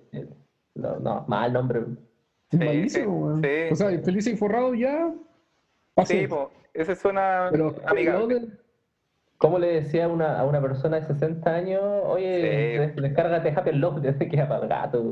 No, 0.76 1.00
no, 1.00 1.26
mal 1.28 1.54
nombre. 1.54 1.84
Sí, 2.52 2.58
malísimo, 2.58 3.36
sí, 3.38 3.42
sí. 3.44 3.74
O 3.74 3.76
sea, 3.76 3.90
feliz 4.02 4.28
y 4.28 4.36
forrado 4.38 4.74
ya. 4.74 5.12
Pase. 5.94 6.22
Sí, 6.22 6.28
po, 6.28 6.52
ese 6.74 6.96
suena 6.96 7.48
pero 7.52 7.76
amigable. 7.88 8.50
¿Cómo 9.38 9.60
le 9.60 9.68
decía 9.82 10.06
a 10.06 10.08
una, 10.08 10.40
a 10.40 10.46
una 10.46 10.62
persona 10.62 11.00
de 11.00 11.08
60 11.08 11.50
años, 11.54 11.82
oye, 12.06 12.36
Sí. 12.36 12.80
des- 12.80 12.96
descárgate 12.96 13.50
Happy 13.56 13.72
Love, 13.74 14.02
te 14.02 14.10
hace 14.10 14.28
que 14.30 14.38
para 14.38 14.62
el 14.64 14.68
gato, 14.70 15.04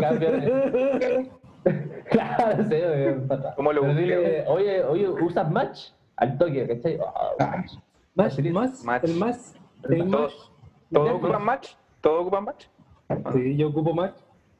cambio, 0.00 0.28
claro, 2.10 2.64
sí. 2.68 2.76
¿Cómo 3.56 3.72
lo 3.72 3.80
Pero 3.82 3.94
dile, 3.94 4.44
oye, 4.46 4.82
oye, 4.84 5.08
¿usas 5.08 5.50
Match? 5.50 5.90
Al 6.16 6.38
toque, 6.38 6.66
¿cachai? 6.68 6.98
Ah, 7.04 7.30
Ah, 7.40 7.64
Más, 8.14 8.38
más, 8.52 8.84
Match. 8.84 9.04
el 9.04 9.14
más. 9.16 9.54
El 9.84 9.92
El 9.94 10.04
más. 10.06 10.32
¿Todos 10.92 11.10
ocupan 11.10 11.44
match? 11.44 11.72
¿Todos 12.00 12.20
ocupan 12.22 12.44
match? 12.44 12.66
Sí, 13.32 13.56
yo 13.56 13.68
ocupo 13.68 13.92
más. 13.94 14.12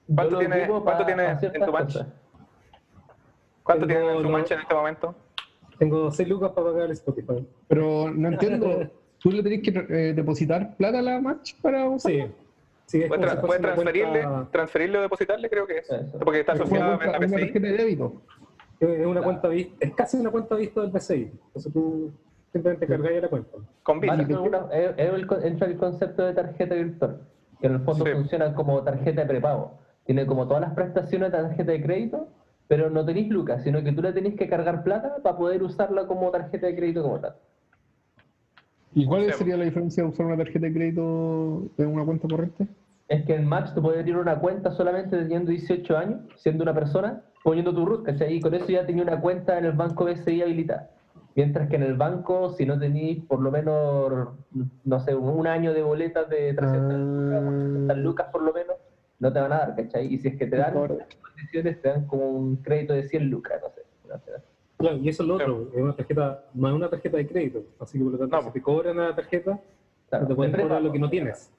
¿Cuánto 0.06 0.32
lo 0.32 0.38
tiene- 0.38 0.62
en 0.62 1.64
tu 1.64 1.73
Match? 1.73 1.84
cosas. 1.94 2.06
¿Cuánto 3.62 3.87
Tengo 3.87 4.00
tienen 4.00 4.16
en 4.18 4.23
lo- 4.23 4.28
match 4.30 4.50
en 4.52 4.61
este 4.61 4.75
momento? 4.75 5.14
Tengo 5.78 6.11
6 6.11 6.28
lucas 6.28 6.50
para 6.52 6.66
pagar 6.68 6.84
el 6.87 6.90
Spotify. 6.92 7.46
Pero 7.68 8.11
no 8.11 8.28
entiendo. 8.28 8.90
¿Tú 9.18 9.30
le 9.32 9.42
tenés 9.42 9.62
que 9.62 9.70
eh, 9.70 10.12
depositar 10.12 10.76
plata 10.76 10.99
a 10.99 11.02
la 11.02 11.20
match 11.20 11.54
para 11.62 11.88
usar? 11.88 12.12
Sí. 12.12 12.25
Sí, 12.87 13.02
es 13.02 13.08
¿Puede, 13.08 13.23
como 13.23 13.32
tra- 13.32 13.40
si 13.40 13.46
puede 13.46 13.61
transferirle, 13.61 14.23
cuenta- 14.23 14.49
transferirle 14.50 14.99
o 14.99 15.02
depositarle? 15.02 15.49
Creo 15.49 15.66
que 15.66 15.78
es. 15.78 15.90
Eso. 15.90 16.18
Porque 16.18 16.40
está 16.40 16.52
asociado 16.52 16.92
a 16.92 16.96
cuenta- 16.99 17.12
la 17.12 17.18
una 17.18 17.26
PCI. 17.26 17.40
tarjeta 17.46 17.66
de 17.66 17.73
débito. 17.78 18.23
Es 18.80 19.06
una 19.06 19.23
cuenta 19.23 19.49
vista, 19.49 19.76
es 19.80 19.94
casi 19.94 20.16
una 20.18 20.30
cuenta 20.30 20.54
vista 20.56 20.80
del 20.82 20.90
PCI. 20.90 21.32
Entonces 21.46 21.73
tú 21.73 22.12
simplemente 22.52 22.87
cargáis 22.87 23.23
la 23.23 23.28
cuenta. 23.28 23.56
Con 23.82 24.00
Visa. 24.00 24.14
Vale, 24.16 24.37
una- 24.37 24.68
el 24.70 25.76
concepto 25.78 26.26
de 26.26 26.34
tarjeta 26.34 26.75
virtual, 26.75 27.20
que 27.58 27.66
en 27.66 27.73
el 27.75 27.80
fondo 27.80 28.04
Sí. 28.04 28.12
funciona 28.12 28.54
como 28.54 28.82
tarjeta 28.82 29.23
de 29.23 29.26
prepago. 29.26 29.78
Tiene 30.04 30.26
como 30.26 30.46
todas 30.46 30.61
las 30.62 30.75
prestaciones 30.75 31.32
de 31.32 31.38
tarjeta 31.38 31.73
de 31.73 31.82
crédito, 31.82 32.28
pero 32.68 32.90
no 32.90 33.04
tenéis 33.04 33.28
lucas, 33.30 33.62
sino 33.62 33.82
que 33.82 33.92
tú 33.92 34.02
le 34.02 34.12
tenés 34.12 34.34
que 34.37 34.49
cargar 34.49 34.82
plata 34.82 35.16
para 35.23 35.37
poder 35.37 35.62
usarla 35.62 36.06
como 36.06 36.30
tarjeta 36.30 36.66
de 36.66 36.76
crédito 36.76 37.02
como 37.02 37.20
tal. 37.20 37.34
¿Y 38.94 39.06
cuál 39.06 39.32
sería 39.32 39.56
la 39.56 39.64
diferencia 39.64 40.02
de 40.04 40.08
usar 40.11 40.26
una 40.26 40.37
tarjeta 40.37 40.66
de 40.66 40.73
crédito 40.73 41.62
en 41.78 41.87
una 41.88 42.04
cuenta 42.04 42.28
corriente? 42.28 42.66
Es 43.08 43.25
que 43.26 43.34
en 43.34 43.46
Match 43.46 43.75
tú 43.75 43.82
puedes 43.82 44.00
abrir 44.00 44.16
una 44.16 44.38
cuenta 44.38 44.70
solamente 44.70 45.16
teniendo 45.18 45.50
18 45.50 45.96
años, 45.96 46.20
siendo 46.37 46.62
una 46.62 46.73
persona, 46.75 47.23
poniendo 47.42 47.75
tu 47.75 47.84
root, 47.84 48.04
¿cachai? 48.04 48.34
Y 48.34 48.40
con 48.40 48.54
eso 48.54 48.68
ya 48.68 48.87
tenía 48.87 49.02
una 49.02 49.20
cuenta 49.20 49.58
en 49.58 49.64
el 49.66 49.73
banco 49.73 50.04
BCI 50.04 50.42
habilitada. 50.42 50.90
Mientras 51.34 51.68
que 51.68 51.76
en 51.76 51.82
el 51.82 51.94
banco, 51.94 52.50
si 52.50 52.64
no 52.64 52.78
tenéis 52.78 53.25
por 53.25 53.40
lo 53.40 53.50
menos, 53.50 54.28
no 54.84 55.00
sé, 55.00 55.14
un 55.16 55.46
año 55.49 55.75
de 55.75 55.82
boletas 55.82 56.28
de 56.30 56.54
300 56.54 56.99
lucas, 56.99 57.40
Ah. 57.42 57.44
400 57.44 57.99
lucas 57.99 58.26
por 58.30 58.42
lo 58.42 58.52
menos, 58.52 58.76
no 59.18 59.33
te 59.33 59.40
van 59.40 59.52
a 59.52 59.59
dar, 59.59 59.75
¿cachai? 59.76 60.12
Y 60.12 60.18
si 60.18 60.28
es 60.28 60.37
que 60.37 60.47
te 60.47 60.56
dan 60.56 60.73
Claro. 60.73 60.99
condiciones, 61.23 61.80
te 61.80 61.88
dan 61.88 62.06
como 62.06 62.28
un 62.30 62.56
crédito 62.56 62.92
de 62.94 63.04
100 63.04 63.30
lucas, 63.30 63.61
no 63.62 63.71
sé. 63.71 63.83
no 64.09 64.18
sé. 64.18 64.33
Claro, 64.76 64.97
y 64.99 65.09
eso 65.09 65.23
es 65.23 65.28
lo 65.28 65.35
otro, 65.37 65.68
es 65.73 65.80
una 65.80 65.94
tarjeta, 65.97 66.44
no 66.52 66.68
es 66.68 66.75
una 66.75 66.90
tarjeta 66.90 67.16
de 67.16 67.26
crédito. 67.26 67.62
Así 67.80 67.97
que 67.99 68.04
por 68.04 68.12
lo 68.12 68.18
tanto, 68.18 68.37
No. 68.37 68.42
si 68.42 68.50
te 68.50 68.61
cobran 68.61 68.97
la 68.97 69.14
tarjeta, 69.14 69.59
Claro, 70.11 70.23
no 70.25 70.28
te 70.28 70.35
pueden 70.35 70.52
cobrar 70.61 70.83
lo 70.83 70.92
que 70.92 70.99
no 70.99 71.09
tienes. 71.09 71.50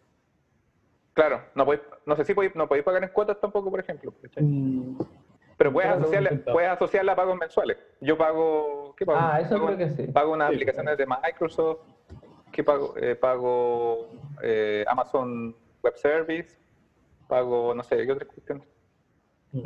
Claro, 1.14 1.42
no, 1.56 1.66
podéis, 1.66 1.84
no 2.06 2.16
sé 2.16 2.26
si 2.26 2.34
podéis, 2.34 2.54
no 2.56 2.68
podéis 2.68 2.84
pagar 2.84 3.02
en 3.04 3.10
cuotas 3.10 3.40
tampoco, 3.40 3.72
por 3.72 3.80
ejemplo. 3.80 4.14
Mm, 4.38 4.98
Pero 5.58 5.72
puedes 5.72 5.88
Claro, 5.90 6.02
asociarla, 6.04 6.42
puedes 6.52 6.70
asociarla 6.70 7.12
a 7.14 7.16
pagos 7.16 7.38
mensuales. 7.38 7.78
Yo 8.02 8.18
pago. 8.18 8.94
¿Qué 8.98 9.06
pago? 9.06 9.20
Ah, 9.22 9.40
eso 9.40 9.52
pago, 9.56 9.68
creo 9.68 9.78
que 9.78 9.90
sí. 9.90 10.12
Pago 10.12 10.34
unas 10.34 10.50
Sí. 10.50 10.56
aplicaciones 10.56 10.98
de 10.98 11.06
Microsoft. 11.06 11.80
¿Qué 12.52 12.64
pago? 12.64 12.94
Eh, 12.98 13.16
pago 13.16 14.10
eh, 14.44 14.84
Amazon 14.88 15.56
Web 15.82 15.96
Service. 15.96 16.58
Pago, 17.28 17.74
no 17.74 17.84
sé, 17.84 18.06
¿qué 18.06 18.12
otras 18.12 18.28
cuestiones? 18.30 18.68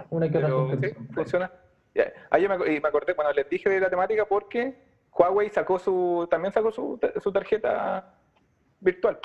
Una 0.10 0.30
que 0.30 0.38
otra 0.38 0.50
Pero 0.50 0.70
sí, 0.82 0.96
funciona. 1.14 1.52
Ya. 1.96 2.12
Ah, 2.30 2.38
yo 2.38 2.48
me, 2.50 2.56
y 2.76 2.80
me 2.80 2.88
acordé 2.88 3.16
cuando 3.16 3.34
les 3.34 3.50
dije 3.50 3.70
de 3.70 3.80
la 3.80 3.90
temática 3.90 4.26
porque 4.26 4.76
Huawei 5.18 5.50
sacó 5.50 5.80
su, 5.80 6.28
también 6.30 6.54
sacó 6.54 6.72
su, 6.72 7.00
su 7.22 7.32
tarjeta 7.32 8.14
virtual, 8.80 9.20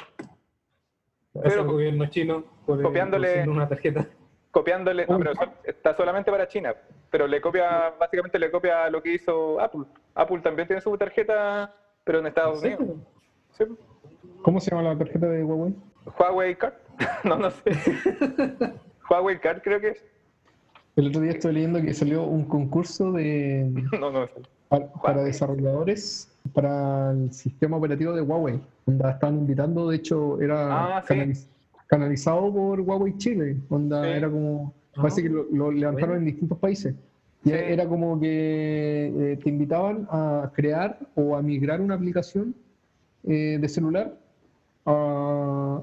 es 1.35 1.43
Pero- 1.43 1.61
el 1.63 1.67
gobierno 1.69 2.07
chino 2.07 2.45
por 2.67 2.81
copiándole- 2.83 3.47
una 3.49 3.69
tarjeta. 3.69 4.07
copiándole, 4.51 5.07
no, 5.07 5.19
pero 5.19 5.33
está 5.65 5.95
solamente 5.95 6.31
para 6.31 6.49
China, 6.49 6.75
pero 7.11 7.27
le 7.27 7.41
copia, 7.41 7.91
básicamente 7.99 8.39
le 8.39 8.51
copia 8.51 8.89
lo 8.89 9.03
que 9.03 9.13
hizo 9.15 9.61
Apple. 9.61 9.83
Apple 10.15 10.41
también 10.41 10.67
tiene 10.67 10.81
su 10.81 10.97
tarjeta, 10.97 11.75
pero 12.03 12.21
en 12.21 12.27
Estados 12.27 12.61
Sí, 12.61 12.69
Unidos. 12.69 12.97
Sí. 13.53 13.65
¿Cómo 14.43 14.59
se 14.61 14.71
llama 14.71 14.83
la 14.83 14.97
tarjeta 14.99 15.27
de 15.27 15.45
Huawei? 15.45 15.75
Huawei 16.19 16.55
Card, 16.57 16.75
no, 17.25 17.37
no 17.39 17.51
sé. 17.51 17.63
Huawei 19.11 19.39
Card 19.41 19.63
creo 19.63 19.81
que 19.81 19.89
es. 19.91 20.05
El 20.97 21.09
otro 21.09 21.21
día 21.23 21.33
estuve 21.33 21.53
leyendo 21.55 21.81
que 21.83 21.93
salió 21.93 22.23
un 22.25 22.45
concurso 22.45 23.13
de 23.13 23.71
No, 24.01 24.11
no 24.11 24.29
para, 24.69 24.91
para 24.93 25.25
desarrolladores 25.25 26.31
para 26.53 27.11
el 27.13 27.33
sistema 27.33 27.77
operativo 27.77 28.13
de 28.13 28.21
Huawei. 28.23 28.61
Onda 28.87 29.11
estaban 29.13 29.37
invitando, 29.39 29.89
de 29.91 29.97
hecho, 29.97 30.41
era 30.41 30.97
Ah, 30.99 31.03
sí. 31.03 31.15
canaliz- 31.15 31.47
canalizado 31.87 32.53
por 32.53 32.81
Huawei 32.81 33.17
Chile. 33.19 33.57
Onda 33.71 34.03
Sí. 34.03 34.09
era 34.11 34.31
como, 34.31 34.73
Ah, 34.97 35.03
parece 35.03 35.23
que 35.23 35.29
lo, 35.31 35.45
lo 35.53 35.71
levantaron 35.73 36.11
bueno. 36.11 36.21
en 36.21 36.25
distintos 36.27 36.59
países. 36.59 36.95
Y 37.45 37.51
Sí. 37.51 37.55
era 37.57 37.87
como 37.89 38.19
que 38.21 39.13
eh, 39.33 39.39
te 39.43 39.49
invitaban 39.51 40.07
a 40.11 40.51
crear 40.55 40.99
o 41.15 41.37
a 41.37 41.43
migrar 41.43 41.81
una 41.81 41.95
aplicación 41.95 42.55
eh, 43.27 43.59
de 43.61 43.69
celular 43.69 44.15
a, 44.87 44.91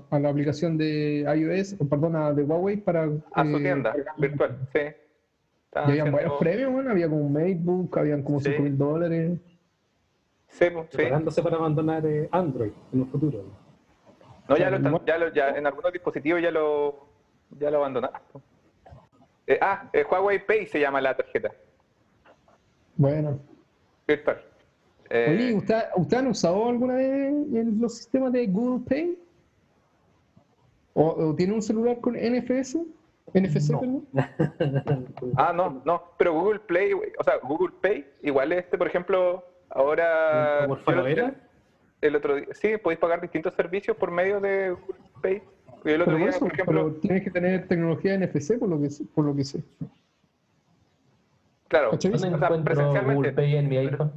a 0.09 0.19
la 0.19 0.29
aplicación 0.29 0.77
de 0.77 1.21
iOS, 1.35 1.75
o 1.79 1.87
perdón, 1.87 2.15
a- 2.15 2.33
de 2.33 2.43
Huawei 2.43 2.77
para... 2.77 3.09
A 3.33 3.43
su 3.45 3.57
eh, 3.57 3.59
tienda 3.61 3.93
virtual, 4.17 4.57
sí. 4.73 4.79
Estaban 4.79 5.89
Y 5.89 5.91
habían 5.91 6.07
haciendo- 6.07 6.11
buenos 6.11 6.33
premios, 6.39 6.71
bueno, 6.73 6.91
había 6.91 7.07
como 7.09 7.21
un 7.21 7.33
MacBook, 7.33 7.97
habían 7.97 8.23
como 8.23 8.39
Sí. 8.39 8.49
5 8.51 8.63
mil 8.63 8.77
dólares. 8.77 9.39
Sí, 10.47 10.65
pues, 10.73 10.87
sí. 10.89 10.97
Preparándose 10.97 11.41
para 11.41 11.55
abandonar 11.57 12.05
eh, 12.05 12.27
Android 12.31 12.71
en 12.93 13.01
un 13.01 13.07
futuro. 13.07 13.43
No, 14.49 14.57
ya, 14.57 14.69
lo 14.69 14.77
están- 14.77 15.05
ya, 15.05 15.17
lo- 15.17 15.33
ya 15.33 15.49
en 15.51 15.65
algunos 15.65 15.93
dispositivos 15.93 16.41
ya 16.41 16.51
lo, 16.51 17.07
ya 17.59 17.71
lo 17.71 17.77
abandonaron. 17.77 18.19
Eh, 19.47 19.57
ah, 19.61 19.89
eh, 19.93 20.03
Huawei 20.09 20.45
Pay 20.45 20.67
se 20.67 20.79
llama 20.79 20.99
la 21.01 21.15
tarjeta 21.15 21.51
Bueno. 22.95 23.39
virtual. 24.07 24.41
Eh, 25.09 25.27
Oye, 25.29 25.53
¿usted, 25.55 25.81
¿usted 25.97 26.17
han 26.17 26.27
usado 26.27 26.69
alguna 26.69 26.95
vez 26.95 27.33
los 27.79 27.95
sistemas 27.97 28.31
de 28.31 28.47
Google 28.47 28.85
Pay? 28.87 29.17
¿O, 31.01 31.29
o 31.29 31.35
tiene 31.35 31.53
un 31.53 31.61
celular 31.63 31.99
con 31.99 32.13
NFC? 32.15 32.77
NFC, 33.33 33.71
No. 33.71 33.79
perdón. 33.79 34.07
ah, 35.37 35.51
no, 35.53 35.81
no, 35.85 36.03
pero 36.17 36.33
Google 36.33 36.59
Play, 36.59 36.93
o 36.93 37.23
sea, 37.23 37.37
Google 37.41 37.73
Pay, 37.81 38.05
igual 38.21 38.51
este, 38.51 38.77
por 38.77 38.87
ejemplo, 38.87 39.43
ahora... 39.69 40.65
¿Por 40.67 40.79
el 42.01 42.15
otro 42.15 42.35
día, 42.35 42.47
sí, 42.53 42.77
podéis 42.77 42.99
pagar 42.99 43.21
distintos 43.21 43.53
servicios 43.53 43.95
por 43.95 44.09
medio 44.11 44.39
de 44.39 44.71
Google 44.71 45.01
Pay. 45.21 45.41
Y 45.85 45.89
el 45.91 46.01
otro 46.01 46.15
día, 46.17 46.29
eso, 46.29 46.39
por 46.39 46.53
ejemplo, 46.53 46.85
pero 46.89 46.99
tienes 46.99 47.23
que 47.23 47.29
tener 47.31 47.67
tecnología 47.67 48.15
NFC, 48.17 48.57
por 48.59 48.69
lo 48.69 48.79
que, 48.81 48.89
sé- 48.89 49.05
por 49.13 49.25
lo 49.25 49.35
que 49.35 49.43
sé. 49.43 49.63
claro, 51.67 51.91
¿cachai? 51.91 52.11
o 52.11 52.17
¿Dónde 52.17 52.37
sea, 52.37 52.47
encuentro 52.47 52.57
Google 52.57 52.63
presencialmente, 52.63 53.31
Pay 53.33 53.55
en 53.55 53.69
mi 53.69 53.77
iPhone? 53.77 54.11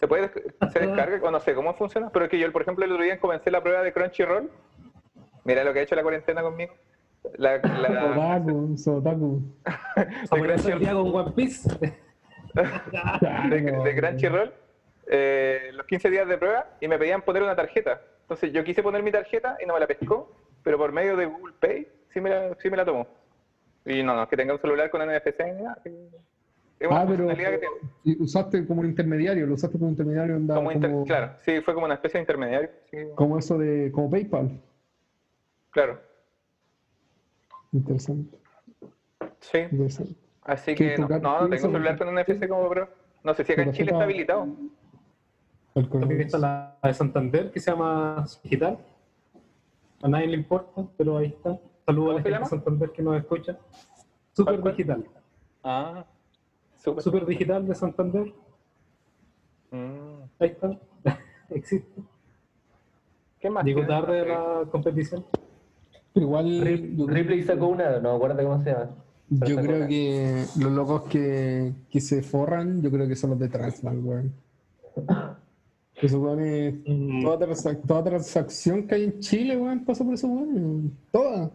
se 0.00 0.08
puede, 0.08 0.30
se 0.72 0.78
descarga, 0.80 1.20
o 1.28 1.30
no 1.30 1.40
sé 1.40 1.54
cómo 1.54 1.74
funciona, 1.74 2.08
pero 2.10 2.24
es 2.24 2.30
que 2.30 2.38
yo, 2.38 2.50
por 2.50 2.62
ejemplo, 2.62 2.82
el 2.86 2.92
otro 2.92 3.04
día 3.04 3.20
comencé 3.20 3.50
la 3.50 3.62
prueba 3.62 3.82
de 3.82 3.92
Crunchyroll. 3.92 4.50
Mira 5.50 5.64
lo 5.64 5.72
que 5.72 5.80
ha 5.80 5.82
hecho 5.82 5.96
la 5.96 6.02
cuarentena 6.02 6.42
conmigo. 6.42 6.72
La, 7.36 7.58
la, 7.58 8.04
Otaku, 8.06 8.76
Sotaku. 8.78 9.42
Al 10.30 10.78
día 10.78 10.92
con 10.92 11.12
One 11.12 11.32
Piece. 11.32 11.68
de, 13.50 13.60
de 13.60 13.96
Crunchyroll 13.96 14.52
eh, 15.08 15.70
los 15.74 15.86
15 15.86 16.08
días 16.10 16.28
de 16.28 16.38
prueba 16.38 16.66
y 16.80 16.86
me 16.86 16.98
pedían 17.00 17.22
poner 17.22 17.42
una 17.42 17.56
tarjeta. 17.56 18.00
Entonces 18.22 18.52
yo 18.52 18.62
quise 18.62 18.80
poner 18.80 19.02
mi 19.02 19.10
tarjeta 19.10 19.56
y 19.60 19.66
no 19.66 19.74
me 19.74 19.80
la 19.80 19.88
pescó, 19.88 20.32
pero 20.62 20.78
por 20.78 20.92
medio 20.92 21.16
de 21.16 21.26
Google 21.26 21.54
Pay 21.58 21.88
sí 22.14 22.20
me 22.20 22.30
la, 22.30 22.54
sí 22.62 22.70
me 22.70 22.76
la 22.76 22.84
tomó. 22.84 23.08
Y 23.84 24.04
no, 24.04 24.14
no, 24.14 24.22
es 24.22 24.28
que 24.28 24.36
tenga 24.36 24.52
un 24.52 24.60
celular 24.60 24.88
con 24.88 25.02
NFC 25.02 25.34
ni 25.46 25.62
nada. 25.64 25.78
que- 25.82 25.90
Es 26.78 26.88
una 26.88 27.00
Ah, 27.00 27.06
pero 27.08 27.26
que 27.26 27.60
y 28.04 28.22
usaste 28.22 28.64
como 28.68 28.82
un 28.82 28.86
intermediario, 28.86 29.46
lo 29.46 29.54
usaste 29.54 29.76
como 29.78 29.86
un 29.86 29.92
intermediario, 29.94 30.36
onda, 30.36 30.54
Como 30.54 30.70
inter- 30.70 30.90
como, 30.92 31.04
Claro, 31.04 31.32
sí, 31.44 31.60
fue 31.60 31.74
como 31.74 31.86
una 31.86 31.94
especie 31.94 32.18
de 32.18 32.22
intermediario. 32.22 32.70
Sí, 32.90 32.98
como 33.16 33.36
eso 33.36 33.58
de, 33.58 33.90
como 33.90 34.08
PayPal. 34.10 34.60
Claro. 35.70 36.00
Interesante, 37.72 38.36
Sí, 39.40 39.58
interesante. 39.58 40.14
así 40.42 40.74
¿Qué 40.74 40.94
que 40.96 40.98
no, 40.98 41.08
no, 41.08 41.18
no 41.18 41.48
¿Qué 41.48 41.56
tengo 41.56 41.68
un 41.68 41.72
celular 41.72 41.98
con 41.98 42.14
NFC 42.14 42.48
como 42.48 42.68
pro. 42.68 42.88
No 43.22 43.34
sé 43.34 43.44
si 43.44 43.52
acá 43.52 43.62
en 43.62 43.72
Chile 43.72 43.92
está 43.92 44.04
habilitado. 44.04 44.48
Coronavirus. 45.74 46.26
está 46.26 46.38
la 46.38 46.78
de 46.82 46.94
Santander, 46.94 47.50
que 47.52 47.60
se 47.60 47.70
llama 47.70 48.24
Digital. 48.42 48.78
A 50.02 50.08
nadie 50.08 50.26
le 50.26 50.36
importa, 50.36 50.84
pero 50.96 51.18
ahí 51.18 51.26
está. 51.28 51.58
Saludos 51.86 51.86
a 51.86 51.90
¿Cómo 51.90 52.12
la 52.12 52.14
gente 52.18 52.30
llama? 52.30 52.44
de 52.44 52.50
Santander 52.50 52.90
que 52.90 53.02
nos 53.02 53.16
escucha. 53.16 53.58
Super 54.32 54.60
cuál? 54.60 54.76
Digital. 54.76 55.04
Ah. 55.62 56.04
Super 56.74 57.26
Digital 57.26 57.66
de 57.66 57.74
Santander. 57.74 58.32
Mm. 59.70 60.22
Ahí 60.38 60.48
está. 60.48 60.70
Existe. 61.50 62.02
¿Qué 63.38 63.50
más? 63.50 63.64
Llegó 63.64 63.86
tarde 63.86 64.22
sé. 64.22 64.28
la 64.28 64.64
competición. 64.70 65.24
Igual 66.20 66.46
Rip- 66.62 66.96
yo, 66.96 67.06
Ripley 67.06 67.42
sacó 67.42 67.68
una, 67.68 67.98
no 67.98 68.10
me 68.10 68.16
acuerdo 68.16 68.42
cómo 68.42 68.62
se 68.62 68.70
llama. 68.70 68.90
yo 69.30 69.56
creo 69.56 69.76
una. 69.78 69.88
que 69.88 70.44
los 70.58 70.72
locos 70.72 71.02
que, 71.08 71.72
que 71.90 72.00
se 72.00 72.22
forran, 72.22 72.82
yo 72.82 72.90
creo 72.90 73.06
que 73.08 73.16
son 73.16 73.30
los 73.30 73.38
de 73.38 73.48
Transbank, 73.48 74.04
weón. 74.06 74.32
Esos 75.96 76.18
weones, 76.20 76.74
Mm, 76.86 77.22
toda, 77.22 77.46
transac- 77.46 77.86
toda 77.86 78.04
transacción 78.04 78.86
que 78.86 78.94
hay 78.94 79.04
en 79.04 79.20
Chile, 79.20 79.56
weón, 79.56 79.84
pasa 79.84 80.02
por 80.04 80.14
esos 80.14 80.30
weones. 80.30 80.90
Toda. 81.12 81.50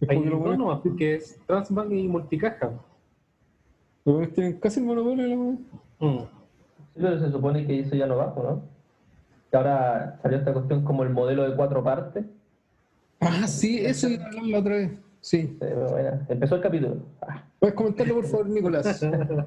Es 0.00 0.08
Hay 0.08 0.16
porque 0.18 0.30
dos 0.30 0.58
nomás, 0.58 0.80
que 0.96 1.14
es 1.16 1.40
Transbank 1.46 1.90
y 1.92 2.06
Multicaja. 2.08 2.70
los 4.04 4.14
weones 4.16 4.32
tienen 4.34 4.52
casi 4.60 4.80
el 4.80 4.86
monopolio 4.86 5.26
weón. 5.28 5.58
Mm. 5.98 6.18
Sí, 6.18 7.04
pero 7.04 7.18
se 7.18 7.30
supone 7.30 7.66
que 7.66 7.80
eso 7.80 7.94
ya 7.96 8.06
no 8.06 8.16
va, 8.16 8.32
¿no? 8.36 8.62
Que 9.50 9.56
ahora 9.56 10.18
salió 10.22 10.38
esta 10.38 10.52
cuestión 10.52 10.84
como 10.84 11.02
el 11.02 11.10
modelo 11.10 11.48
de 11.48 11.56
cuatro 11.56 11.82
partes. 11.82 12.24
Ah, 13.20 13.46
sí, 13.46 13.84
eso 13.84 14.08
iba 14.08 14.24
a 14.24 14.26
hablar 14.28 14.44
la 14.44 14.58
otra 14.58 14.76
vez. 14.76 14.90
Sí. 15.20 15.56
Pero 15.58 15.90
bueno, 15.90 16.20
empezó 16.28 16.54
el 16.56 16.62
capítulo. 16.62 16.96
Ah, 17.22 17.42
Puedes 17.58 17.74
comentarlo, 17.74 18.14
por 18.14 18.26
favor, 18.26 18.48
Nicolás. 18.48 19.04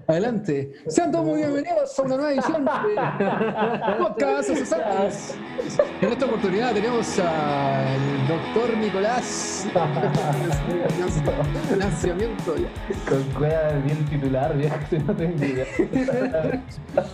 Adelante. 0.07 0.73
Sean 0.87 1.13
todos 1.13 1.25
muy 1.25 1.37
bienvenidos 1.37 1.97
a 1.97 2.01
una 2.01 2.15
nueva 2.17 2.33
edición 2.33 2.65
de 2.65 3.93
Podcast 3.97 4.49
Asesores. 4.49 5.35
En 6.01 6.11
esta 6.11 6.25
oportunidad 6.25 6.73
tenemos 6.73 7.17
al 7.19 8.27
doctor 8.27 8.77
Nicolás. 8.77 9.65
Financiamiento. 11.69 12.55
Con 13.07 13.23
cueva 13.39 13.69
bien 13.85 14.05
titular, 14.09 14.57
viejo, 14.57 14.75
no 15.07 15.15
tengo 15.15 15.45
idea. 15.45 15.65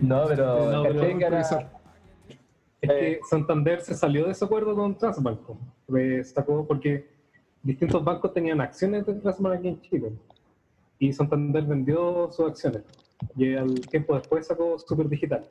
no, 0.00 0.24
pero, 0.26 0.72
No, 0.72 0.82
pero 0.84 1.77
Es 2.80 2.90
que 2.90 3.20
Santander 3.28 3.80
se 3.80 3.94
salió 3.94 4.26
de 4.26 4.32
ese 4.32 4.44
acuerdo 4.44 4.74
con. 4.74 4.96
Le 5.88 6.24
sacó 6.24 6.66
porque 6.66 7.08
distintos 7.62 8.04
bancos 8.04 8.32
tenían 8.32 8.60
acciones 8.60 9.04
de 9.04 9.14
Transbank 9.14 9.58
aquí 9.58 9.68
en 9.68 9.80
Chile. 9.80 10.12
Y 10.98 11.12
Santander 11.12 11.64
vendió 11.64 12.30
sus 12.30 12.46
acciones. 12.46 12.82
Y 13.36 13.54
al 13.54 13.80
tiempo 13.80 14.14
después 14.14 14.46
sacó 14.46 14.78
Super 14.78 15.08
Digital. 15.08 15.48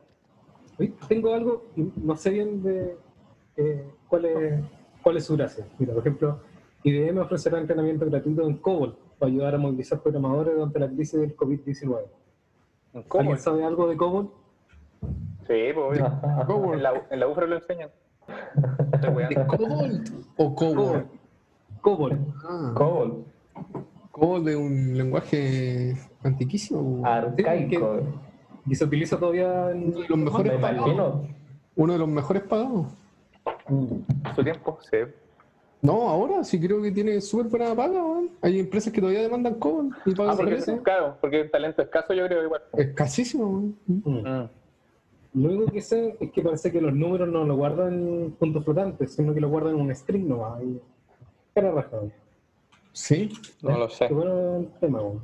Tengo 1.07 1.34
algo, 1.34 1.65
no 1.96 2.15
sé 2.15 2.29
bien 2.29 2.62
de 2.62 2.98
eh, 3.57 3.84
cuál, 4.07 4.25
es, 4.25 4.63
cuál 5.01 5.17
es 5.17 5.25
su 5.25 5.36
gracia. 5.36 5.67
Mira, 5.79 5.93
por 5.93 6.01
ejemplo, 6.01 6.39
IBM 6.84 7.19
ofrecerá 7.19 7.60
entrenamiento 7.60 8.05
gratuito 8.05 8.48
en 8.48 8.57
COBOL 8.57 8.96
para 9.17 9.31
ayudar 9.31 9.55
a 9.55 9.57
movilizar 9.57 10.01
programadores 10.01 10.53
durante 10.53 10.79
la 10.79 10.88
crisis 10.88 11.19
del 11.19 11.36
COVID-19. 11.36 12.03
¿Cómo? 13.07 13.22
¿Alguien 13.22 13.39
sabe 13.39 13.63
algo 13.63 13.89
de 13.89 13.98
COBOL? 13.98 14.31
Sí, 15.48 15.72
pues. 15.74 16.00
En 16.74 16.84
la, 16.84 17.01
en 17.10 17.20
la 17.20 17.27
UFRO 17.27 17.48
lo 17.48 17.56
enseñan. 17.56 17.89
¿De. 18.27 19.46
Cobalt 19.48 20.10
o 20.38 20.56
Cobol? 20.56 21.08
COBOL. 21.82 22.18
Ah, 22.44 22.72
Cobol, 22.75 23.24
Cobol 24.12 24.44
de 24.46 24.56
un 24.56 24.98
lenguaje 24.98 25.96
antiquísimo. 26.24 27.06
arcaico. 27.06 28.01
Y 28.66 28.75
se 28.75 28.84
utiliza 28.84 29.18
todavía 29.18 29.72
en 29.72 29.89
Uno 29.96 30.01
de 30.01 30.08
los 30.10 30.18
mejores 30.18 30.54
Me 30.54 30.60
pagados. 30.60 30.88
imagino. 30.88 31.27
Uno 31.77 31.94
de 31.94 32.00
los 32.00 32.08
mejores 32.10 32.44
pagados. 32.44 32.88
Su 34.36 34.44
tiempo, 34.44 34.77
sí. 34.89 34.98
No, 35.82 36.10
ahora 36.10 36.44
sí 36.44 36.60
creo 36.60 36.82
que 36.82 36.92
tiene 36.92 37.22
súper 37.22 37.48
buena 37.48 37.74
paga, 37.75 38.04
weón. 38.04 38.32
Hay 38.42 38.60
empresas 38.60 38.92
que 38.92 39.00
todavía 39.00 39.22
demandan 39.22 39.56
Cobol 39.56 39.96
y 40.06 40.13
pagan 40.13 40.34
Ah, 40.34 40.36
por 40.36 40.50
porque, 40.50 40.82
claro, 40.84 41.18
porque 41.22 41.42
un 41.44 41.51
talento 41.51 41.82
escaso 41.82 42.13
yo 42.13 42.25
creo 42.27 42.44
igual. 42.44 42.62
Escasísimo, 42.74 43.46
weón. 43.48 43.77
Mm. 43.88 44.50
Lo 45.38 45.50
único 45.50 45.72
que 45.72 45.82
sé 45.82 46.17
es 46.20 46.32
que 46.32 46.41
parece 46.41 46.72
que 46.72 46.82
los 46.82 46.94
números 46.94 47.29
no 47.29 47.44
lo 47.46 47.56
guardan 47.56 47.94
en 47.94 48.32
puntos 48.32 48.63
flotantes, 48.65 49.13
sino 49.13 49.34
que 49.34 49.39
lo 49.41 49.50
guardan 49.50 49.75
en 49.75 49.82
un 49.82 49.96
string 49.96 50.27
nomás. 50.27 50.63
Y... 50.63 50.82
Cara 51.53 51.72
raja, 51.72 51.98
weón. 51.98 52.13
Sí. 52.91 53.29
No 53.62 53.77
lo 53.77 53.89
sé. 53.89 54.08
Qué 54.08 54.13
bueno 54.13 54.65
tema, 54.79 55.01
weón. 55.01 55.24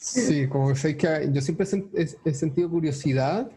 Sí, 0.00 0.48
como 0.48 0.68
que 0.68 0.74
sé 0.76 0.96
que 0.96 1.28
yo 1.32 1.40
siempre 1.40 1.64
he, 1.66 1.68
sen- 1.68 1.90
he- 1.94 2.28
he 2.30 2.34
sentido 2.34 2.70
curiosidad 2.70 3.50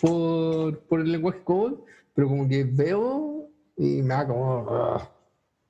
por, 0.00 0.78
por 0.80 1.00
el 1.00 1.10
lenguaje 1.12 1.42
Cobol, 1.42 1.82
pero 2.14 2.28
como 2.28 2.48
que 2.48 2.64
veo 2.64 3.48
y 3.76 4.02
me 4.02 4.14
da 4.14 4.26
como. 4.26 4.66
ah, 4.70 5.10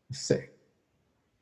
no 0.08 0.14
sé. 0.14 0.49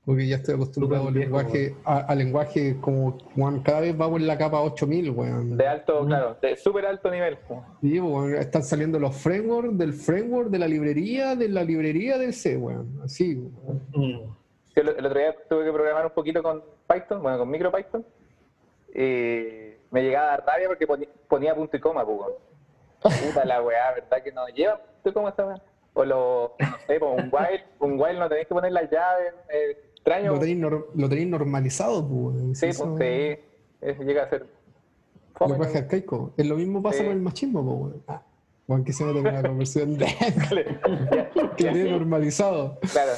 Porque 0.08 0.26
ya 0.26 0.36
estoy 0.36 0.54
acostumbrado 0.54 1.08
al 1.08 1.12
lenguaje, 1.14 1.74
a, 1.84 1.98
a 1.98 2.14
lenguaje 2.14 2.78
como, 2.80 3.18
weón, 3.36 3.60
cada 3.62 3.80
vez 3.80 3.94
vamos 3.94 4.22
en 4.22 4.26
la 4.26 4.38
capa 4.38 4.62
8000, 4.62 5.10
weón. 5.10 5.58
De 5.58 5.66
alto, 5.68 6.06
claro, 6.06 6.34
de 6.40 6.56
súper 6.56 6.86
alto 6.86 7.10
nivel. 7.10 7.36
Sí, 7.82 8.00
weón, 8.00 8.34
están 8.34 8.62
saliendo 8.62 8.98
los 8.98 9.14
frameworks 9.14 9.76
del 9.76 9.92
framework 9.92 10.48
de 10.48 10.58
la 10.60 10.66
librería, 10.66 11.36
de 11.36 11.50
la 11.50 11.62
librería 11.62 12.16
del 12.16 12.32
C, 12.32 12.56
weón. 12.56 13.02
Así, 13.04 13.34
weón. 13.34 13.82
Mm. 13.92 14.34
Sí, 14.72 14.80
El, 14.80 14.88
el 14.88 15.04
otro 15.04 15.18
día 15.20 15.36
tuve 15.46 15.64
que 15.66 15.72
programar 15.72 16.06
un 16.06 16.12
poquito 16.12 16.42
con 16.42 16.62
Python, 16.88 17.22
bueno, 17.22 17.38
con 17.40 17.50
MicroPython. 17.50 18.06
Y 18.94 19.74
me 19.90 20.02
llegaba 20.02 20.28
a 20.28 20.30
dar 20.38 20.46
rabia 20.46 20.68
porque 20.68 20.86
ponía 21.28 21.54
punto 21.54 21.76
y 21.76 21.80
coma, 21.80 22.02
weón. 22.02 22.32
Puta 23.02 23.44
la 23.44 23.60
weá, 23.62 23.92
¿verdad? 23.92 24.22
Que 24.24 24.32
no 24.32 24.48
lleva 24.48 24.78
punto 24.78 25.10
y 25.10 25.12
coma 25.12 25.28
esta 25.28 25.44
weá. 25.46 25.62
O 25.94 26.04
lo, 26.04 26.54
no 26.60 26.76
sé, 26.86 26.98
un 27.02 27.28
while, 27.32 27.64
un 27.80 28.00
while 28.00 28.18
no 28.20 28.28
tenéis 28.28 28.46
que 28.46 28.54
poner 28.54 28.72
las 28.72 28.88
llaves. 28.90 29.34
eh, 29.50 29.76
extraño. 30.08 30.32
Lo 30.34 30.38
tenéis 30.38 30.58
nor- 30.58 30.86
lo 30.94 31.08
tenéis 31.08 31.28
normalizado, 31.28 32.08
pues. 32.08 32.58
Sí, 32.58 32.66
Eso- 32.66 32.94
pues 32.96 33.38
sí. 33.80 34.04
Llega 34.04 34.24
a 34.24 34.30
ser. 34.30 34.46
fome, 35.34 35.56
¿no? 35.56 35.64
arcaico. 35.64 36.32
Es 36.36 36.46
lo 36.46 36.56
mismo 36.56 36.82
pasa 36.82 36.98
Sí. 36.98 37.04
con 37.04 37.12
el 37.12 37.20
machismo, 37.20 37.80
pues. 37.92 37.94
Ah, 38.08 38.22
weón, 38.66 38.84
que 38.84 38.92
se 38.92 39.04
con 39.04 39.22
la 39.24 39.42
conversión 39.42 39.96
de 39.96 40.06
que 41.56 41.64
tiene 41.70 41.90
normalizado. 41.90 42.78
Claro. 42.92 43.12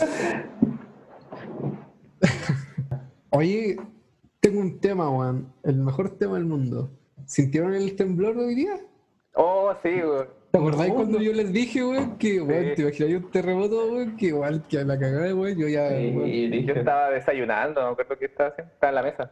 Oye, 3.31 3.77
tengo 4.41 4.61
un 4.61 4.81
tema, 4.81 5.09
weón. 5.11 5.53
El 5.63 5.77
mejor 5.77 6.11
tema 6.19 6.35
del 6.35 6.45
mundo. 6.47 6.91
¿Sintieron 7.27 7.75
el 7.75 7.95
temblor 7.97 8.37
hoy 8.37 8.55
día? 8.55 8.81
Oh, 9.35 9.73
sí, 9.83 9.89
weón. 10.03 10.40
¿Te 10.51 10.59
acordáis 10.59 10.93
cuando 10.93 11.21
yo 11.21 11.33
les 11.33 11.53
dije, 11.53 11.85
weón, 11.85 12.19
que, 12.19 12.41
weón, 12.41 12.65
Sí. 12.71 12.75
te 12.75 12.83
imaginas 12.83 13.23
un 13.25 13.31
terremoto, 13.31 13.93
weón, 13.93 14.17
que 14.17 14.27
igual 14.27 14.63
que 14.69 14.79
a 14.79 14.85
la 14.85 14.99
cagada, 14.99 15.33
weón, 15.35 15.57
yo 15.57 15.69
ya, 15.69 15.89
Sí, 15.91 16.13
weón, 16.15 16.67
Yo 16.67 16.75
estaba 16.75 17.11
desayunando, 17.11 17.81
no 17.81 17.87
me 17.89 17.93
acuerdo 17.93 18.19
qué 18.19 18.25
estaba 18.25 18.51
haciendo. 18.51 18.73
Estaba 18.75 18.89
en 18.91 18.95
la 18.97 19.03
mesa. 19.03 19.31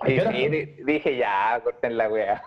¿A 0.00 0.06
qué 0.06 0.14
Y, 0.16 0.20
hora 0.20 0.38
y 0.38 0.48
dije, 0.84 1.16
ya, 1.16 1.60
corten 1.64 1.96
la 1.96 2.08
weá. 2.10 2.42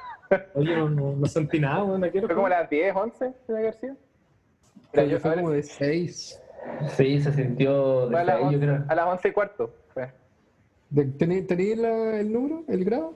Oye, 0.53 0.75
no, 0.75 0.89
no, 0.89 1.15
no 1.15 1.25
sentí 1.25 1.59
nada, 1.59 1.83
weón. 1.83 2.03
¿A 2.03 2.11
qué 2.11 2.19
hora 2.19 2.27
Fue 2.27 2.35
como 2.35 2.49
las 2.49 2.69
10, 2.69 2.95
11, 2.95 3.17
tiene 3.19 3.35
que 3.47 3.53
haber 3.53 3.73
sido. 3.75 3.93
Mira, 3.93 4.89
creo 4.91 5.05
yo, 5.05 5.09
que 5.17 5.19
fue 5.19 5.35
como 5.35 5.49
de 5.51 5.63
seis. 5.63 6.41
Sí, 6.89 7.19
se 7.21 7.33
sintió 7.33 8.07
fue 8.09 8.17
a, 8.17 8.19
de 8.19 8.25
las 8.25 8.35
ahí, 8.35 8.41
yo 8.41 8.47
11, 8.49 8.59
creo. 8.59 8.83
a 8.89 8.95
las 8.95 9.05
11 9.07 9.27
y 9.27 9.31
cuarto. 9.31 9.73
fue. 9.93 10.11
De- 10.89 11.05
¿Tení- 11.17 11.47
¿Tenéis 11.47 11.77
la- 11.77 12.19
el 12.19 12.31
número, 12.31 12.63
el 12.67 12.85
grado? 12.85 13.15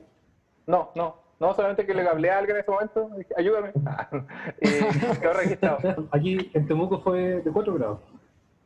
No, 0.67 0.91
no, 0.95 1.20
no, 1.41 1.54
solamente 1.56 1.86
que 1.86 1.93
le 1.93 2.08
hablé 2.08 2.30
a 2.30 2.38
alguien 2.38 2.56
en 2.58 2.62
ese 2.62 2.71
momento, 2.71 3.10
dije, 3.17 3.34
ayúdame. 3.36 3.71
y 4.62 5.19
quedó 5.19 5.34
registrado. 5.34 6.08
Aquí 6.12 6.49
en 6.54 6.67
Temuco 6.67 6.99
fue 7.01 7.41
de 7.41 7.51
4 7.51 7.73
grados. 7.73 7.99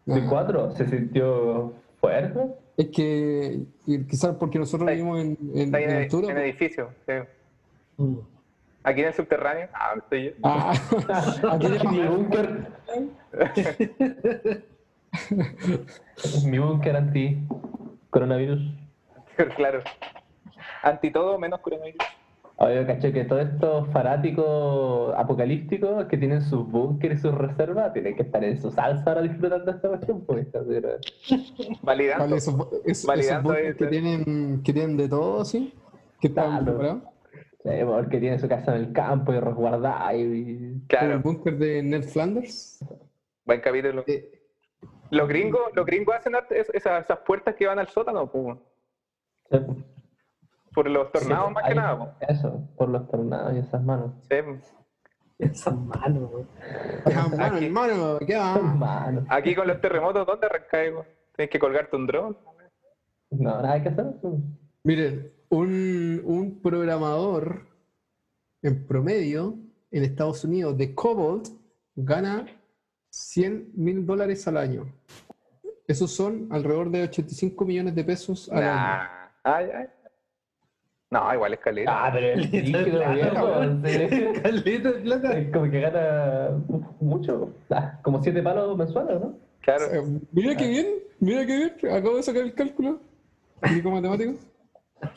¿De 0.06 0.22
Ah. 0.22 0.26
cuatro? 0.30 0.70
¿Se 0.76 0.86
sintió 0.86 1.74
fuerte? 2.00 2.40
Es 2.78 2.90
que 2.90 3.62
quizás 4.08 4.36
porque 4.36 4.60
nosotros 4.60 4.88
vivimos 4.88 5.20
en, 5.20 5.38
en, 5.56 5.74
en 5.74 5.90
en, 5.90 5.98
altura. 6.04 6.32
en 6.32 6.38
edificio. 6.38 6.92
sí. 7.08 7.14
Mm. 7.98 8.18
Aquí 8.84 9.02
en 9.02 9.08
el 9.08 9.14
subterráneo. 9.16 9.68
Ah, 9.74 9.96
¿dónde 9.96 10.04
estoy 10.04 10.24
yo? 10.26 10.32
Ah, 10.44 10.74
aquí 11.54 11.68
Mi 11.70 11.78
tenemos- 11.80 12.18
búnker. 12.18 12.68
Mi 16.46 16.60
búnker 16.60 16.96
anti 16.96 17.38
coronavirus. 18.12 18.62
claro. 19.56 19.80
Anti 20.84 21.10
todo 21.12 21.40
menos 21.40 21.60
coronavirus. 21.62 21.98
Oye, 22.58 22.86
caché 22.86 23.12
que 23.12 23.26
todos 23.26 23.42
estos 23.50 23.90
fanáticos 23.90 25.14
apocalípticos 25.18 26.06
que 26.06 26.18
tienen 26.18 26.42
sus 26.42 26.66
búnkeres 26.66 27.20
y 27.20 27.22
sus 27.24 27.36
reservas 27.36 27.92
tienen 27.92 28.16
que 28.16 28.22
estar 28.24 28.42
en 28.46 28.58
su 28.62 28.72
salsa 28.72 29.04
ahora 29.10 29.24
disfrutando 29.24 29.72
esta 29.72 29.90
cuestión. 29.90 30.22
Pues, 30.26 30.48
pero- 30.52 30.90
Validando. 31.82 32.24
Vale, 32.24 32.38
esos, 32.38 32.54
esos, 32.56 32.82
esos 32.86 33.06
Validando 33.06 33.52
ahí, 33.52 33.74
que 33.76 33.86
tienen, 33.88 34.64
que 34.64 34.72
tienen 34.72 34.96
de 34.96 35.10
todo, 35.10 35.44
¿sí? 35.44 35.74
Que 36.22 36.28
están 36.28 36.50
Claro. 36.64 36.66
preparados. 36.66 37.04
Sí, 37.64 37.72
porque 37.86 38.20
tiene 38.20 38.40
su 38.40 38.48
casa 38.48 38.76
en 38.76 38.84
el 38.84 38.94
campo 38.94 39.34
y 39.34 39.40
resguardada 39.40 40.14
y... 40.16 40.24
Como 40.24 40.76
el 40.76 40.82
Claro, 40.88 41.20
búnker 41.22 41.58
de 41.58 41.84
Ned 41.84 42.04
Flanders. 42.04 42.80
buen 43.44 43.60
capítulo. 43.60 44.04
Eh, 44.08 44.32
Los 45.10 45.28
gringos, 45.28 45.62
los 45.74 45.86
gringos 45.86 46.16
hacen 46.16 46.34
esas, 46.52 46.74
esas 47.04 47.20
puertas 47.26 47.56
que 47.56 47.68
van 47.68 47.80
al 47.80 47.88
sótano, 47.90 48.32
pues, 48.32 48.58
Sí, 49.52 49.58
por 50.76 50.90
los 50.90 51.12
tornados 51.12 51.52
más 51.52 51.64
que 51.64 51.76
nada. 51.76 52.18
Eso, 52.20 52.68
por 52.78 52.90
los 52.90 53.08
tornados 53.10 53.54
y 53.56 53.60
esas 53.60 53.82
manos. 53.84 54.12
Sí. 54.30 54.36
Esas 55.38 55.76
manos, 55.76 56.32
ah, 57.08 57.28
mano, 57.30 57.56
Aquí- 57.58 57.66
hermano, 57.66 58.20
¿qué 58.26 58.38
va? 58.38 58.58
Manos. 58.58 59.26
Aquí 59.28 59.54
con 59.54 59.68
los 59.68 59.82
terremotos, 59.82 60.26
¿dónde 60.26 60.46
arrancáis? 60.48 60.94
güey? 60.94 61.04
Tienes 61.36 61.50
que 61.52 61.60
colgarte 61.60 61.94
un 61.98 62.08
dron. 62.08 62.38
No, 63.32 63.62
nada 63.62 63.84
que 63.84 63.90
hacer. 63.90 64.06
Miren, 64.86 65.34
un, 65.50 66.22
un 66.24 66.62
programador 66.62 67.68
en 68.62 68.88
promedio 68.88 69.58
en 69.92 70.06
Estados 70.06 70.46
Unidos 70.46 70.78
de 70.78 70.96
Cobalt 70.96 71.50
gana 71.96 72.46
100 73.10 73.72
mil 73.76 74.06
dólares 74.06 74.48
al 74.48 74.56
año. 74.56 74.86
Esos 75.86 76.12
son 76.12 76.48
alrededor 76.50 76.90
de 76.92 77.04
85 77.04 77.66
millones 77.66 77.94
de 77.94 78.04
pesos 78.06 78.50
al 78.54 78.64
año. 78.64 78.74
Nah. 78.74 79.08
Ay, 79.44 79.70
ay. 79.76 79.86
No, 81.16 81.34
igual 81.34 81.54
es 81.54 81.60
caleta. 81.62 82.08
Ah, 82.08 82.12
pero 82.12 82.28
el 82.28 82.42
líquido. 82.52 83.00
Caleta 84.44 84.92
de 84.92 85.00
plata. 85.00 85.38
Es 85.38 85.50
como 85.50 85.72
que 85.72 85.80
gana 85.80 86.50
mucho. 87.00 87.54
Ah, 87.70 87.98
como 88.02 88.22
siete 88.22 88.44
palos 88.44 88.78
mensuales, 88.78 89.22
¿no? 89.22 89.38
Claro. 89.62 89.86
Eh, 89.94 90.20
Mira 90.34 90.58
qué 90.58 90.68
bien, 90.68 90.88
mira 91.22 91.46
qué 91.46 91.56
bien. 91.56 91.96
Acabo 91.96 92.18
de 92.18 92.24
sacar 92.24 92.42
el 92.44 92.54
cálculo. 92.54 93.00
Médico 93.62 93.92
matemático. 93.92 94.34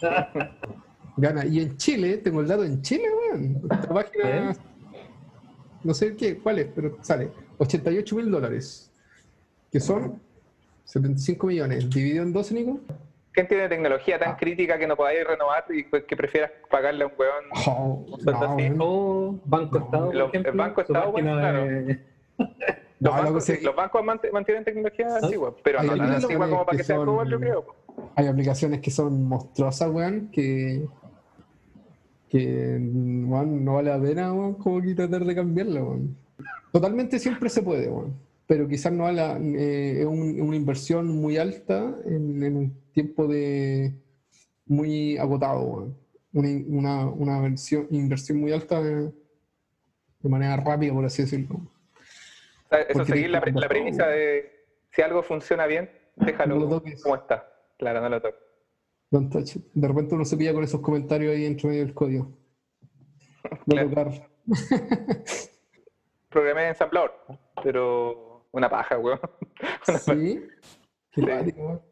Gana. 1.16 1.44
Y 1.44 1.62
en 1.62 1.76
Chile, 1.76 2.18
tengo 2.18 2.42
el 2.42 2.46
dato 2.46 2.62
en 2.62 2.80
Chile, 2.80 3.08
weón. 3.32 3.61
Esta 3.68 3.88
página. 3.88 4.56
No 5.82 5.94
sé 5.94 6.16
qué, 6.16 6.38
cuál 6.38 6.61
es, 6.61 6.68
pero 6.76 6.96
sale. 7.00 7.32
88 7.58 8.14
mil 8.14 8.30
dólares. 8.30 8.92
Que 9.72 9.80
son 9.80 10.20
75 10.84 11.48
millones. 11.48 11.90
Dividido 11.90 12.22
en 12.22 12.32
12, 12.32 12.54
Nico. 12.54 12.80
¿Quién 13.38 13.46
tiene 13.46 13.68
tecnología 13.68 14.16
Ah. 14.16 14.18
tan 14.18 14.35
crítica 14.37 14.77
que 14.81 14.87
no 14.88 14.96
podáis 14.96 15.24
renovar 15.24 15.64
y 15.70 15.85
pues, 15.85 16.03
que 16.03 16.16
prefieras 16.16 16.51
pagarle 16.68 17.05
a 17.05 17.07
un 17.07 17.12
weón? 17.16 17.44
Oh, 17.68 18.05
no, 18.24 18.33
así. 18.33 18.62
weón. 18.62 18.77
O 18.81 19.40
Banco 19.44 19.79
No, 19.79 19.85
Estado, 19.85 20.12
lo- 20.12 20.27
por 20.33 20.37
el 20.48 20.53
Banco 20.57 20.81
Estado, 20.81 21.12
bueno, 21.12 21.37
de- 21.37 22.01
Los, 23.01 23.12
No, 23.12 23.16
lo 23.18 23.22
bancos, 23.27 23.44
sé- 23.44 23.61
los 23.62 23.77
bancos 23.77 24.03
mant- 24.03 24.33
mantienen 24.33 24.64
tecnología 24.64 25.07
antigua, 25.22 25.55
pero 25.62 25.79
hay 25.79 25.87
no 25.87 25.92
tan 25.92 26.01
aplicaciones 26.01 26.24
antigua 26.24 26.48
como 26.51 26.64
para 26.66 26.72
que, 26.72 26.79
que 26.79 26.85
sea 26.85 26.96
son- 26.96 27.07
Google, 27.07 27.31
yo 27.31 27.38
creo. 27.38 27.64
Hay 28.16 28.27
aplicaciones 28.27 28.81
que 28.81 28.90
son 28.90 29.22
monstruosas, 29.29 29.88
weón, 29.88 30.29
que, 30.33 30.85
que 32.29 32.77
weón, 33.24 33.64
no 33.64 33.74
vale 33.74 33.90
la 33.90 34.01
pena, 34.01 34.33
weón, 34.33 34.55
como 34.55 34.83
que 34.83 34.94
tratar 34.96 35.24
de 35.24 35.35
cambiarla, 35.37 35.81
weón. 35.81 36.16
Totalmente 36.72 37.20
siempre 37.20 37.48
se 37.48 37.62
puede, 37.62 37.88
weón. 37.88 38.14
Pero 38.48 38.66
quizás 38.66 38.92
no 38.92 39.08
eh, 39.11 40.00
es 40.00 40.06
un- 40.06 40.40
una 40.40 40.56
inversión 40.56 41.06
muy 41.06 41.37
alta 41.37 41.94
en, 42.06 42.42
en 42.42 42.56
un 42.56 42.82
tiempo 42.92 43.28
de 43.28 43.92
muy 44.66 45.16
agotado. 45.18 45.94
Una, 46.32 46.48
una, 46.66 47.06
una 47.06 47.40
versión- 47.42 47.87
inversión 47.90 48.40
muy 48.40 48.50
alta 48.52 48.82
de, 48.82 49.12
de 50.20 50.28
manera 50.28 50.56
rápida, 50.56 50.92
por 50.94 51.04
así 51.04 51.22
decirlo. 51.22 51.56
O 51.56 52.68
sea, 52.70 52.80
eso 52.80 52.92
Porque 52.94 53.12
seguir 53.12 53.30
la, 53.30 53.40
la 53.54 53.68
premisa 53.68 54.06
de 54.08 54.50
si 54.92 55.02
algo 55.02 55.22
funciona 55.22 55.66
bien, 55.66 55.90
No 56.16 56.24
lo 56.24 56.32
déjalo 56.32 56.68
toques. 56.68 57.02
como 57.02 57.16
está. 57.16 57.46
Claro, 57.78 58.00
no 58.00 58.08
lo 58.08 58.20
toques. 58.22 58.40
De 59.74 59.88
repente 59.88 60.14
uno 60.14 60.24
se 60.24 60.37
pilla 60.38 60.52
con 60.54 60.64
esos 60.64 60.80
comentarios 60.80 61.34
ahí 61.34 61.44
entre 61.46 61.68
medio 61.68 61.84
del 61.84 61.94
código. 61.94 62.32
No 63.66 63.74
Claro. 63.74 63.88
tocar. 63.90 64.28
Programé 66.28 66.62
en 66.64 66.68
ensamblador, 66.68 67.12
pero 67.62 68.28
una 68.52 68.68
paja, 68.68 68.98
weón. 68.98 69.20
Sí. 69.84 70.48
Qué 71.12 71.20
Sí. 71.20 71.26
cuático, 71.26 71.61
weón. 71.61 71.82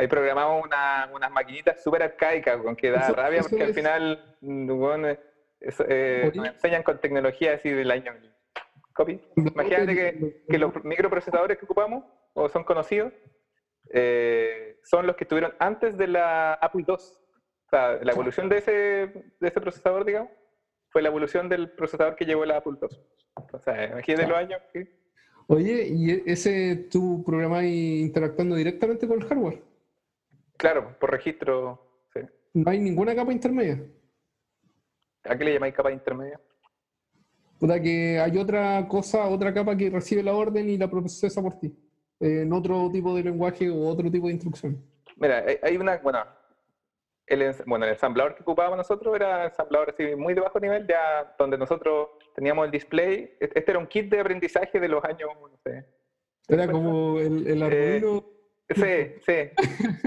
Ahí 0.00 0.06
programamos 0.06 0.64
una- 0.64 1.10
unas 1.12 1.30
maquinitas 1.30 1.82
súper 1.82 2.02
arcaicas, 2.04 2.56
con 2.62 2.76
que 2.76 2.90
da 2.90 3.00
Eso- 3.00 3.14
rabia 3.14 3.40
eso 3.40 3.48
porque 3.50 3.64
al 3.64 3.70
es- 3.70 3.76
final 3.76 4.36
mm, 4.40 4.70
weón, 4.70 5.06
eh, 5.06 5.20
eso, 5.60 5.84
eh, 5.88 6.30
nos 6.34 6.46
enseñan 6.48 6.82
con 6.84 7.00
tecnología 7.00 7.54
así 7.54 7.70
del 7.70 7.90
año. 7.90 8.12
Copy. 8.94 9.20
Imagínate 9.36 9.94
que, 9.94 10.44
que 10.48 10.58
los 10.58 10.72
microprocesadores 10.84 11.56
que 11.58 11.64
ocupamos, 11.64 12.04
o 12.34 12.48
son 12.48 12.64
conocidos, 12.64 13.12
eh, 13.92 14.78
son 14.84 15.06
los 15.06 15.16
que 15.16 15.24
estuvieron 15.24 15.54
antes 15.58 15.96
de 15.96 16.06
la 16.08 16.54
Apple 16.54 16.84
II. 16.86 16.94
O 16.94 17.68
sea, 17.70 17.98
la 18.02 18.12
evolución 18.12 18.48
de 18.48 18.58
ese, 18.58 18.72
de 18.72 19.48
ese 19.48 19.60
procesador, 19.60 20.04
digamos, 20.04 20.30
fue 20.90 21.02
la 21.02 21.08
evolución 21.08 21.48
del 21.48 21.70
procesador 21.72 22.16
que 22.16 22.24
llevó 22.24 22.44
la 22.44 22.56
Apple 22.58 22.74
II. 22.80 22.88
O 23.52 23.58
sea, 23.58 23.84
imagínate 23.84 24.26
los 24.26 24.38
años 24.38 24.60
que... 24.72 24.88
Oye, 25.50 25.88
¿y 25.88 26.22
ese 26.30 26.76
tú 26.90 27.22
programas 27.24 27.64
interactuando 27.64 28.54
directamente 28.54 29.08
con 29.08 29.20
el 29.22 29.26
hardware? 29.26 29.62
Claro, 30.58 30.94
por 31.00 31.10
registro, 31.10 31.80
sí. 32.12 32.20
No 32.52 32.70
hay 32.70 32.78
ninguna 32.78 33.14
capa 33.14 33.32
intermedia. 33.32 33.82
¿A 35.24 35.36
qué 35.36 35.44
le 35.44 35.54
llamáis 35.54 35.74
capa 35.74 35.90
intermedia? 35.90 36.38
Puta 37.58 37.80
que 37.80 38.20
hay 38.20 38.36
otra 38.36 38.86
cosa, 38.88 39.26
otra 39.26 39.52
capa 39.54 39.74
que 39.74 39.88
recibe 39.88 40.22
la 40.22 40.34
orden 40.34 40.68
y 40.68 40.76
la 40.76 40.88
procesa 40.90 41.40
por 41.42 41.58
ti. 41.58 41.74
en 42.20 42.52
otro 42.52 42.90
tipo 42.92 43.14
de 43.14 43.22
lenguaje 43.22 43.70
o 43.70 43.86
otro 43.88 44.10
tipo 44.10 44.26
de 44.26 44.32
instrucción. 44.32 44.84
Mira, 45.16 45.44
hay- 45.62 45.76
una, 45.76 45.96
bueno, 45.98 46.18
el, 47.26 47.54
bueno, 47.64 47.84
el 47.86 47.92
ensamblador 47.92 48.34
que 48.34 48.42
ocupábamos 48.42 48.76
nosotros 48.78 49.14
era 49.14 49.44
ensamblador 49.46 49.90
así 49.90 50.14
muy 50.16 50.34
de 50.34 50.40
bajo 50.40 50.58
nivel, 50.60 50.84
ya 50.86 51.32
donde 51.38 51.56
nosotros 51.56 52.08
teníamos 52.38 52.66
el 52.66 52.70
display. 52.70 53.36
e- 53.40 53.50
Este 53.52 53.70
era 53.72 53.78
un 53.80 53.86
kit 53.88 54.08
de 54.08 54.20
aprendizaje 54.20 54.78
de 54.78 54.88
los 54.88 55.04
años, 55.04 55.30
no 55.40 55.50
sé. 55.64 55.84
Era 56.48 56.70
como 56.70 57.18
el, 57.18 57.46
el 57.48 57.62
Arduino. 57.62 58.24
Sí, 58.70 59.14
sí. 59.26 59.50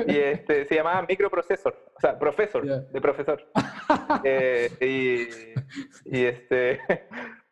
Y 0.07 0.17
este, 0.17 0.65
se 0.65 0.75
llamaba 0.75 1.05
microprocesor, 1.07 1.75
o 1.97 1.99
sea, 1.99 2.17
profesor, 2.17 2.63
de 2.65 3.01
profesor. 3.01 3.43
Eh, 4.23 4.69
y, 4.79 6.15
y, 6.17 6.25
este, 6.25 6.79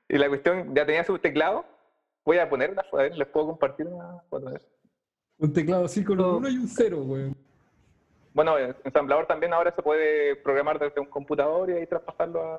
y 0.08 0.18
la 0.18 0.30
cuestión 0.30 0.74
ya 0.74 0.86
tenía 0.86 1.04
su 1.04 1.18
teclado. 1.20 1.66
Voy 2.24 2.38
a 2.38 2.48
poner 2.50 2.72
una 2.72 2.84
foto, 2.84 3.00
a 3.00 3.04
ver, 3.04 3.18
les 3.18 3.28
puedo 3.28 3.48
compartir 3.48 3.88
una 3.88 4.22
foto. 4.30 4.54
Un 5.40 5.52
teclado 5.54 5.86
así 5.86 6.04
con 6.06 6.20
un 6.22 6.36
1 6.36 6.50
y 6.50 6.58
un 6.58 6.68
0, 6.68 6.98
weón. 7.04 7.36
Bueno, 8.34 8.58
el 8.58 8.76
ensamblador 8.84 9.26
también 9.26 9.52
ahora 9.54 9.74
se 9.76 9.82
puede 9.82 10.36
programar 10.38 10.78
desde 10.80 11.02
un 11.02 11.08
computador 11.08 11.70
y 11.70 11.74
ahí 11.74 11.88
traspasarlo 11.88 12.42
a, 12.44 12.56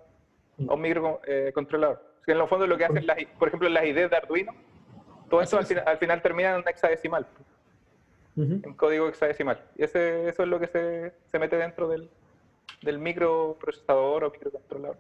a 0.68 0.74
un 0.74 0.80
microcontrolador. 0.80 2.02
Que 2.24 2.32
en 2.32 2.38
los 2.38 2.48
fondos 2.48 2.68
lo 2.68 2.76
que 2.76 2.84
hacen, 2.84 3.06
las, 3.06 3.16
por 3.38 3.48
ejemplo, 3.48 3.68
las 3.68 3.84
ideas 3.84 4.10
de 4.10 4.16
Arduino, 4.16 4.52
todo 5.28 5.42
esto 5.42 5.58
al, 5.58 5.66
al 5.86 5.98
final 5.98 6.22
termina 6.22 6.50
en 6.50 6.56
un 6.56 6.68
hexadecimal, 6.68 7.26
Ujú. 8.36 8.60
en 8.62 8.74
código 8.74 9.08
hexadecimal. 9.08 9.60
Y 9.76 9.84
ese, 9.84 10.28
eso 10.28 10.42
es 10.42 10.48
lo 10.48 10.58
que 10.60 10.66
se, 10.66 11.12
se 11.30 11.38
mete 11.38 11.56
dentro 11.56 11.88
del, 11.88 12.10
del 12.82 12.98
microprocesador 12.98 14.24
o 14.24 14.30
microcontrolador. 14.30 14.96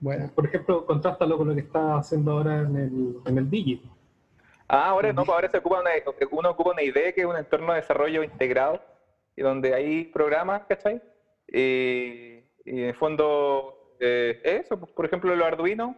Bueno. 0.00 0.30
Por 0.34 0.46
ejemplo, 0.46 0.84
contrástalo 0.84 1.38
con 1.38 1.48
lo 1.48 1.54
que 1.54 1.60
está 1.60 1.96
haciendo 1.96 2.32
ahora 2.32 2.60
en 2.60 2.76
el, 2.76 3.16
en 3.24 3.38
el 3.38 3.48
Digi. 3.48 3.82
Ah, 4.68 4.88
ahora 4.88 5.12
no, 5.12 5.22
ahora 5.22 5.48
se 5.48 5.58
ocupa 5.58 5.80
una, 5.80 5.90
uno 6.30 6.50
ocupa 6.50 6.70
una 6.70 6.82
IDE, 6.82 7.12
que 7.14 7.20
es 7.20 7.26
un 7.26 7.36
entorno 7.36 7.72
de 7.72 7.80
desarrollo 7.80 8.22
integrado, 8.22 8.80
y 9.36 9.42
donde 9.42 9.74
hay 9.74 10.04
programas, 10.06 10.62
¿cachai? 10.66 11.00
Y, 11.46 12.40
y 12.64 12.80
en 12.80 12.84
el 12.88 12.94
fondo, 12.94 13.96
eh, 14.00 14.40
eso, 14.42 14.78
pues, 14.78 14.90
por 14.92 15.04
ejemplo, 15.04 15.34
los 15.36 15.46
Arduino, 15.46 15.94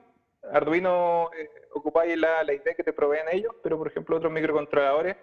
Arduino 0.53 1.31
eh, 1.37 1.49
ocupáis 1.73 2.17
la, 2.19 2.43
la 2.45 2.53
IDE 2.53 2.75
que 2.75 2.85
te 2.85 2.93
proveen 2.93 3.27
ellos, 3.33 3.55
pero 3.63 3.79
por 3.79 3.89
ejemplo 3.89 4.17
otros 4.17 4.33
microcontroladores, 4.33 5.17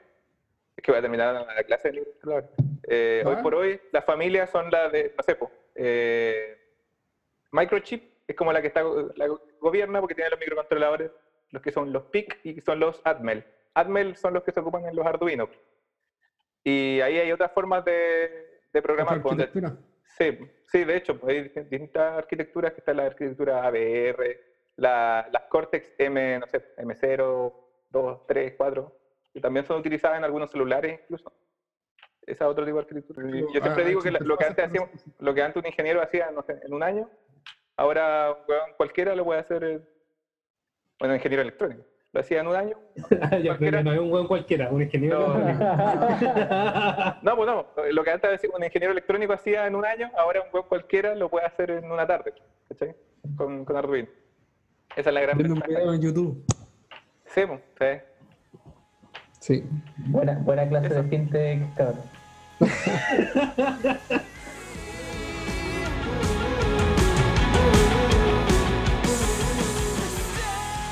es 0.76 0.84
que 0.84 0.92
voy 0.92 1.00
a 1.00 1.02
terminar 1.02 1.34
la, 1.34 1.54
la 1.54 1.64
clase 1.64 1.90
de 1.92 2.00
microcontroladores. 2.00 2.50
Eh, 2.88 3.24
hoy 3.26 3.36
Ah. 3.38 3.42
por 3.44 3.56
hoy, 3.56 3.80
las 3.92 4.04
familias 4.06 4.50
son 4.50 4.70
las 4.72 4.92
de, 4.92 5.14
no 5.16 5.24
sé, 5.24 5.38
eh, 5.76 6.58
Microchip 7.52 8.12
es 8.28 8.36
como 8.36 8.52
la 8.54 8.62
que 8.62 8.68
está 8.68 8.82
la 9.16 9.28
gobierna 9.60 10.00
porque 10.00 10.16
tiene 10.16 10.30
los 10.30 10.40
microcontroladores, 10.40 11.12
los 11.52 11.62
que 11.62 11.72
son 11.72 11.92
los 11.92 12.04
PIC 12.04 12.40
y 12.44 12.62
son 12.62 12.80
los 12.80 13.02
Atmel. 13.04 13.44
Atmel 13.74 14.16
son 14.16 14.34
los 14.34 14.44
que 14.44 14.52
se 14.52 14.60
ocupan 14.62 14.86
en 14.86 14.96
los 14.96 15.06
Arduino. 15.06 15.50
Y 16.64 17.02
ahí 17.02 17.18
hay 17.18 17.32
otras 17.32 17.52
formas 17.52 17.84
de, 17.86 18.60
de 18.72 18.82
programar. 18.82 19.20
Otra 19.24 19.50
pues. 19.52 19.74
Sí, 20.18 20.38
sí, 20.72 20.84
de 20.84 20.96
hecho, 20.98 21.18
pues, 21.20 21.36
hay 21.36 21.44
dist- 21.50 21.70
distintas 21.70 22.18
arquitecturas, 22.18 22.74
que 22.74 22.80
está 22.80 22.94
la 22.94 23.06
arquitectura 23.08 23.66
ABR, 23.66 24.40
la, 24.78 25.28
las 25.32 25.44
Cortex 25.50 25.94
M, 25.98 26.40
no 26.40 26.48
sé, 26.48 26.64
M0, 26.78 27.54
2, 27.90 28.20
3, 28.28 28.54
4, 28.58 28.96
que 29.34 29.40
también 29.42 29.66
son 29.66 29.78
utilizadas 29.80 30.18
en 30.18 30.24
algunos 30.24 30.50
celulares 30.50 31.00
incluso. 31.04 31.32
Esa 32.26 32.46
es 32.46 32.50
otro 32.52 32.64
tipo 32.66 32.78
de 32.78 32.82
arquitectura. 32.84 33.28
Yo 33.30 33.48
siempre 33.62 33.84
Ah, 33.84 33.88
digo 33.88 34.02
que 34.02 34.12
la- 34.12 34.20
lo 34.20 34.38
que 34.38 34.46
antes 34.46 34.66
hacíamos, 34.66 34.90
lo 35.20 35.34
que 35.34 35.42
antes 35.42 35.62
un 35.62 35.68
ingeniero 35.68 36.02
hacía, 36.02 36.30
no 36.32 36.42
sé, 36.44 36.60
en 36.64 36.74
un 36.74 36.84
año, 36.84 37.10
ahora 37.76 38.32
un 38.32 38.44
weón 38.48 38.72
cualquiera 38.78 39.16
lo 39.16 39.26
puede 39.26 39.40
hacer, 39.40 39.64
eh, 39.64 39.82
bueno, 41.00 41.16
ingeniero 41.16 41.42
electrónico. 41.42 41.84
Lo 42.14 42.20
hacía 42.20 42.42
en 42.42 42.48
un 42.48 42.56
año. 42.58 42.78
ya, 43.42 43.58
pero 43.58 43.82
no 43.84 43.94
es 43.94 44.00
un 44.00 44.10
buen 44.12 44.28
cualquiera, 44.28 44.70
un 44.70 44.82
ingeniero. 44.82 45.20
No. 45.38 45.40
No, 47.22 47.36
pues 47.36 47.48
no, 47.48 47.66
lo 47.92 48.04
que 48.04 48.12
antes 48.12 48.42
un 48.54 48.64
ingeniero 48.64 48.92
electrónico 48.92 49.34
hacía 49.34 49.66
en 49.68 49.76
un 49.76 49.86
año, 49.86 50.12
ahora 50.18 50.42
un 50.42 50.50
web 50.52 50.66
cualquiera 50.68 51.16
lo 51.16 51.30
puede 51.30 51.46
hacer 51.46 51.72
en 51.72 51.90
una 51.92 52.06
tarde, 52.06 52.34
¿cachai? 52.68 52.96
Con, 53.38 53.64
con 53.66 53.76
Arduino. 53.78 54.10
Esa 54.96 55.10
es 55.10 55.14
la 55.14 55.22
gran 55.22 55.38
Viendo 55.38 55.54
un 55.56 55.60
ventaja. 55.60 55.80
video 55.80 55.94
en 55.94 56.02
YouTube. 56.02 56.44
Sí, 57.34 57.42
pues, 57.48 57.62
sí. 57.80 58.02
Sí. 59.40 59.64
Buena, 59.98 60.34
buena 60.40 60.68
clase 60.68 60.88
Eso. 60.88 60.96
de 60.96 61.04
fintech, 61.10 61.74
cabrón. 61.76 62.04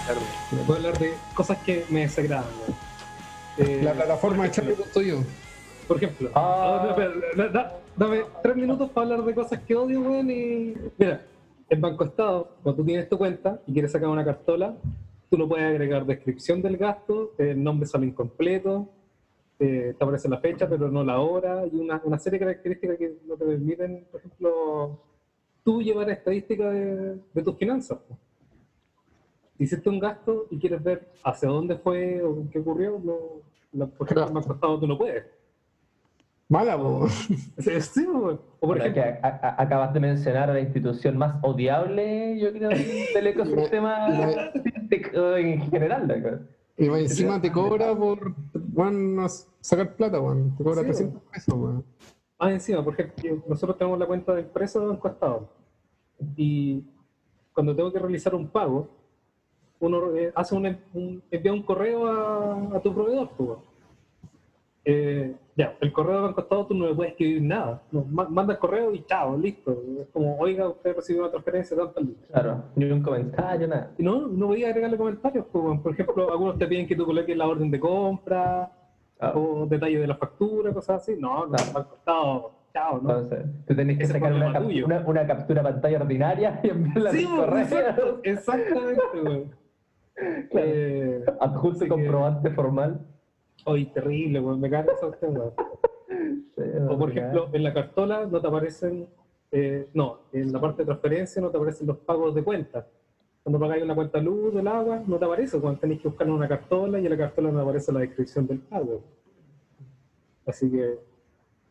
A 0.10 0.74
hablar 0.74 0.98
de 0.98 1.14
cosas 1.36 1.58
que 1.60 1.86
me 1.90 2.02
desagradan. 2.02 2.46
weón. 3.58 3.70
Eh, 3.70 3.82
La 3.84 3.94
plataforma 3.94 4.44
de 4.44 4.50
por 4.50 4.60
ejemplo, 4.64 4.86
Charlie 4.94 5.10
yo. 5.10 5.18
Por 5.88 5.98
ejemplo, 5.98 6.30
Ah. 6.34 6.82
ah, 6.84 6.88
espera, 6.90 7.12
da- 7.36 7.48
da- 7.50 7.78
dame 7.96 8.22
tres 8.42 8.56
minutos 8.56 8.90
para 8.92 9.06
hablar 9.12 9.24
de 9.26 9.34
cosas 9.36 9.60
que 9.68 9.76
odio, 9.76 10.02
weón. 10.02 10.30
Y 10.32 10.76
mira, 10.98 11.22
en 11.70 11.82
Banco 11.82 12.04
Estado, 12.04 12.48
cuando 12.64 12.82
tú 12.82 12.86
tienes 12.86 13.08
tu 13.08 13.18
cuenta 13.18 13.60
y 13.68 13.74
quieres 13.74 13.92
sacar 13.92 14.10
una 14.10 14.24
cartola, 14.26 14.76
tú 15.30 15.38
no 15.38 15.48
puedes 15.48 15.66
agregar 15.68 16.06
descripción 16.06 16.62
del 16.62 16.78
gasto, 16.78 17.32
el 17.38 17.64
nombre 17.64 17.88
sale 17.88 18.08
incompleto, 18.08 18.88
eh, 19.60 19.94
te 19.98 20.04
aparece 20.04 20.28
la 20.30 20.40
fecha, 20.40 20.68
pero 20.68 20.90
no 20.90 21.04
la 21.04 21.20
hora, 21.20 21.66
y 21.72 21.76
una, 21.76 22.02
una 22.04 22.18
serie 22.18 22.40
de 22.40 22.46
características 22.46 22.98
que 22.98 23.14
no 23.28 23.36
te 23.36 23.46
permiten, 23.46 24.06
por 24.10 24.20
ejemplo, 24.20 24.98
tú 25.64 25.82
llevar 25.82 26.10
estadística 26.10 26.70
de, 26.72 27.20
de 27.34 27.44
tus 27.44 27.56
finanzas. 27.58 28.00
Hiciste 29.58 29.90
un 29.90 30.00
gasto 30.00 30.48
y 30.50 30.58
quieres 30.58 30.82
ver 30.82 31.06
hacia 31.24 31.50
dónde 31.50 31.76
fue 31.76 32.24
o 32.24 32.46
qué 32.50 32.60
ocurrió, 32.60 33.00
no, 33.04 33.18
la, 33.74 33.86
por 33.86 34.08
ejemplo, 34.08 34.26
Claro. 34.26 34.34
me 34.34 34.40
ha 34.40 34.44
costado, 34.44 34.80
tú 34.80 34.88
no 34.88 34.98
puedes. 34.98 35.26
Mala. 36.50 36.76
Sí, 37.60 38.06
o 38.08 38.40
por 38.60 38.82
Ahora 38.82 38.92
que 38.94 39.00
ejemplo, 39.00 39.20
a- 39.24 39.40
a- 39.48 39.62
acabas 39.62 39.94
de 39.94 40.00
mencionar 40.00 40.50
a 40.50 40.54
la 40.54 40.60
institución 40.60 41.16
más 41.18 41.36
odiable, 41.44 42.40
yo 42.40 42.52
creo, 42.52 42.70
del 42.70 43.28
ecosistema 43.34 44.10
La- 44.10 44.52
en 45.38 45.62
general. 45.70 46.08
¿no? 46.08 46.40
Y 46.76 46.88
encima 47.04 47.40
te 47.42 47.52
cobra 47.52 47.94
por 47.96 48.34
bueno, 48.54 49.28
sacar 49.62 49.96
plata, 49.96 50.20
weón. 50.20 50.56
Te 50.58 50.64
cobra 50.64 50.82
Sí, 50.82 50.88
300 50.88 51.22
pesos, 51.32 51.54
weón. 51.56 51.86
más 52.40 52.52
encima, 52.52 52.84
por 52.84 52.94
ejemplo, 52.94 53.44
nosotros 53.48 53.78
tenemos 53.78 54.00
la 54.00 54.06
cuenta 54.08 54.34
de 54.34 54.42
empresa 54.42 54.80
de 54.80 54.88
Banco 54.88 55.08
Estado. 55.08 55.50
Y 56.36 56.84
cuando 57.54 57.76
tengo 57.76 57.92
que 57.94 58.00
realizar 58.00 58.34
un 58.34 58.48
pago, 58.48 58.90
uno 59.80 60.16
eh, 60.16 60.32
hace 60.36 60.56
un, 60.56 60.66
un- 60.94 61.22
envía 61.30 61.54
un 61.54 61.62
correo 61.64 62.08
a, 62.08 62.78
a 62.78 62.80
tu 62.82 62.94
proveedor. 62.94 63.30
pues, 63.38 63.50
weón. 63.50 63.60
Eh, 64.86 65.36
ya, 65.60 65.76
el 65.82 65.92
correo 65.92 66.16
de 66.16 66.22
Banco 66.22 66.40
Estado 66.42 66.66
tú 66.68 66.74
no 66.74 66.88
le 66.88 66.96
puedes 66.96 67.12
escribir 67.12 67.42
nada. 67.42 67.82
No, 67.92 68.06
ma- 68.10 68.30
manda 68.30 68.54
el 68.54 68.60
correo 68.60 68.94
y 68.94 69.04
chao, 69.06 69.38
listo. 69.38 69.78
Es 70.00 70.08
como, 70.08 70.38
oiga, 70.40 70.70
usted 70.70 70.96
recibió 70.96 71.24
una 71.24 71.32
transferencia 71.32 71.76
tanto 71.76 72.00
lucas. 72.00 72.30
Claro, 72.32 72.64
ni 72.76 72.86
un 72.90 73.04
comentario, 73.04 73.68
nada. 73.68 73.92
No, 73.98 74.26
no 74.28 74.48
voy 74.48 74.64
a 74.64 74.70
agregarle 74.70 74.96
comentarios. 74.98 75.46
pues, 75.52 75.64
weón. 75.64 75.82
por 75.84 75.92
ejemplo, 75.92 76.32
algunos 76.32 76.58
te 76.58 76.66
piden 76.66 76.88
que 76.88 76.96
tú 76.96 77.06
coloques 77.06 77.36
la 77.36 77.48
orden 77.48 77.70
de 77.70 77.80
compra 77.80 78.72
Ah, 79.22 79.34
o 79.36 79.66
detalles 79.66 80.00
de 80.00 80.08
la 80.08 80.16
factura, 80.16 80.72
cosas 80.72 81.02
así. 81.02 81.18
No, 81.20 81.46
no, 81.46 81.52
Claro. 81.52 81.74
Banco 81.74 81.96
Estado, 81.96 82.52
chao, 82.74 83.02
¿no? 83.02 83.10
Entonces, 83.20 83.46
tú 83.68 83.76
tenés 83.76 83.98
que 83.98 84.04
Ese 84.06 84.14
sacar 84.14 84.32
una, 84.34 84.54
cap- 84.54 84.64
una, 84.86 85.00
una 85.06 85.28
captura 85.28 85.62
pantalla 85.62 85.98
ordinaria 85.98 86.60
y 86.64 86.70
enviarla 86.70 87.12
Sí, 87.12 87.26
correo. 87.26 87.58
exacto, 87.62 88.20
exactamente, 88.24 89.02
güey. 89.22 89.44
Claro. 90.52 90.68
Eh, 90.68 91.24
Adjunto 91.42 91.70
Así 91.78 91.80
que- 91.86 91.90
comprobante 91.90 92.50
formal. 92.52 93.02
Terrible, 93.94 94.40
güey, 94.40 94.58
me 94.58 94.70
caga 94.70 94.94
esa 94.94 95.08
cuestión, 95.08 95.34
güey. 95.36 95.50
Sí, 96.56 96.64
O 96.90 96.98
por 96.98 97.10
ejemplo, 97.12 97.50
en 97.54 97.64
la 97.64 97.74
cartola 97.74 98.26
no 98.26 98.42
te 98.42 98.48
aparecen, 98.48 99.08
eh, 99.52 99.88
no, 99.94 100.20
en 100.34 100.52
la 100.52 100.60
parte 100.60 100.82
de 100.82 100.86
transferencia 100.88 101.42
no 101.42 101.50
te 101.50 101.58
aparecen 101.58 101.88
los 101.88 101.98
pagos 101.98 102.36
de 102.36 102.44
cuenta. 102.44 102.88
Cuando 103.44 103.60
pagáis 103.60 103.84
una 103.84 103.96
cuenta 103.96 104.20
luz, 104.20 104.54
del 104.54 104.68
agua, 104.68 105.02
no 105.08 105.18
te 105.18 105.26
aparece, 105.26 105.60
cuando 105.60 105.80
tenéis 105.80 106.02
que 106.02 106.10
buscar 106.10 106.28
en 106.28 106.34
una 106.34 106.48
cartola 106.48 107.00
y 107.00 107.06
en 107.06 107.12
la 107.12 107.18
cartola 107.18 107.52
no 107.52 107.62
aparece 107.62 107.92
la 107.92 108.02
descripción 108.02 108.46
del 108.46 108.60
pago. 108.60 109.02
Así 110.46 110.70
que, 110.70 111.00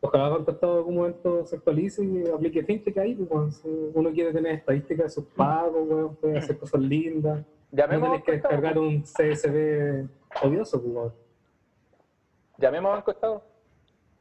ojalá 0.01 0.29
Banco 0.29 0.51
Estado 0.51 0.73
en 0.73 0.77
algún 0.79 0.95
momento 0.95 1.45
se 1.45 1.57
actualice 1.57 2.03
y 2.03 2.27
aplique 2.27 2.63
fintech 2.63 2.97
ahí, 2.97 3.15
pues, 3.15 3.61
uno 3.93 4.11
quiere 4.11 4.33
tener 4.33 4.55
estadísticas 4.55 5.05
de 5.05 5.09
sus 5.09 5.25
pagos, 5.25 5.87
güey, 5.87 6.07
puede 6.19 6.37
hacer 6.39 6.57
cosas 6.57 6.81
lindas. 6.81 7.45
No 7.71 7.77
Llamemos 7.77 8.07
a 8.07 8.11
tenés 8.11 8.23
que 8.23 8.31
descargar 8.31 8.79
un 8.79 9.03
CSV 9.03 10.07
odioso, 10.43 10.81
pues. 10.81 11.13
Llamemos 12.59 12.91
a 12.91 12.95
Banco 12.95 13.11
Estado. 13.11 13.43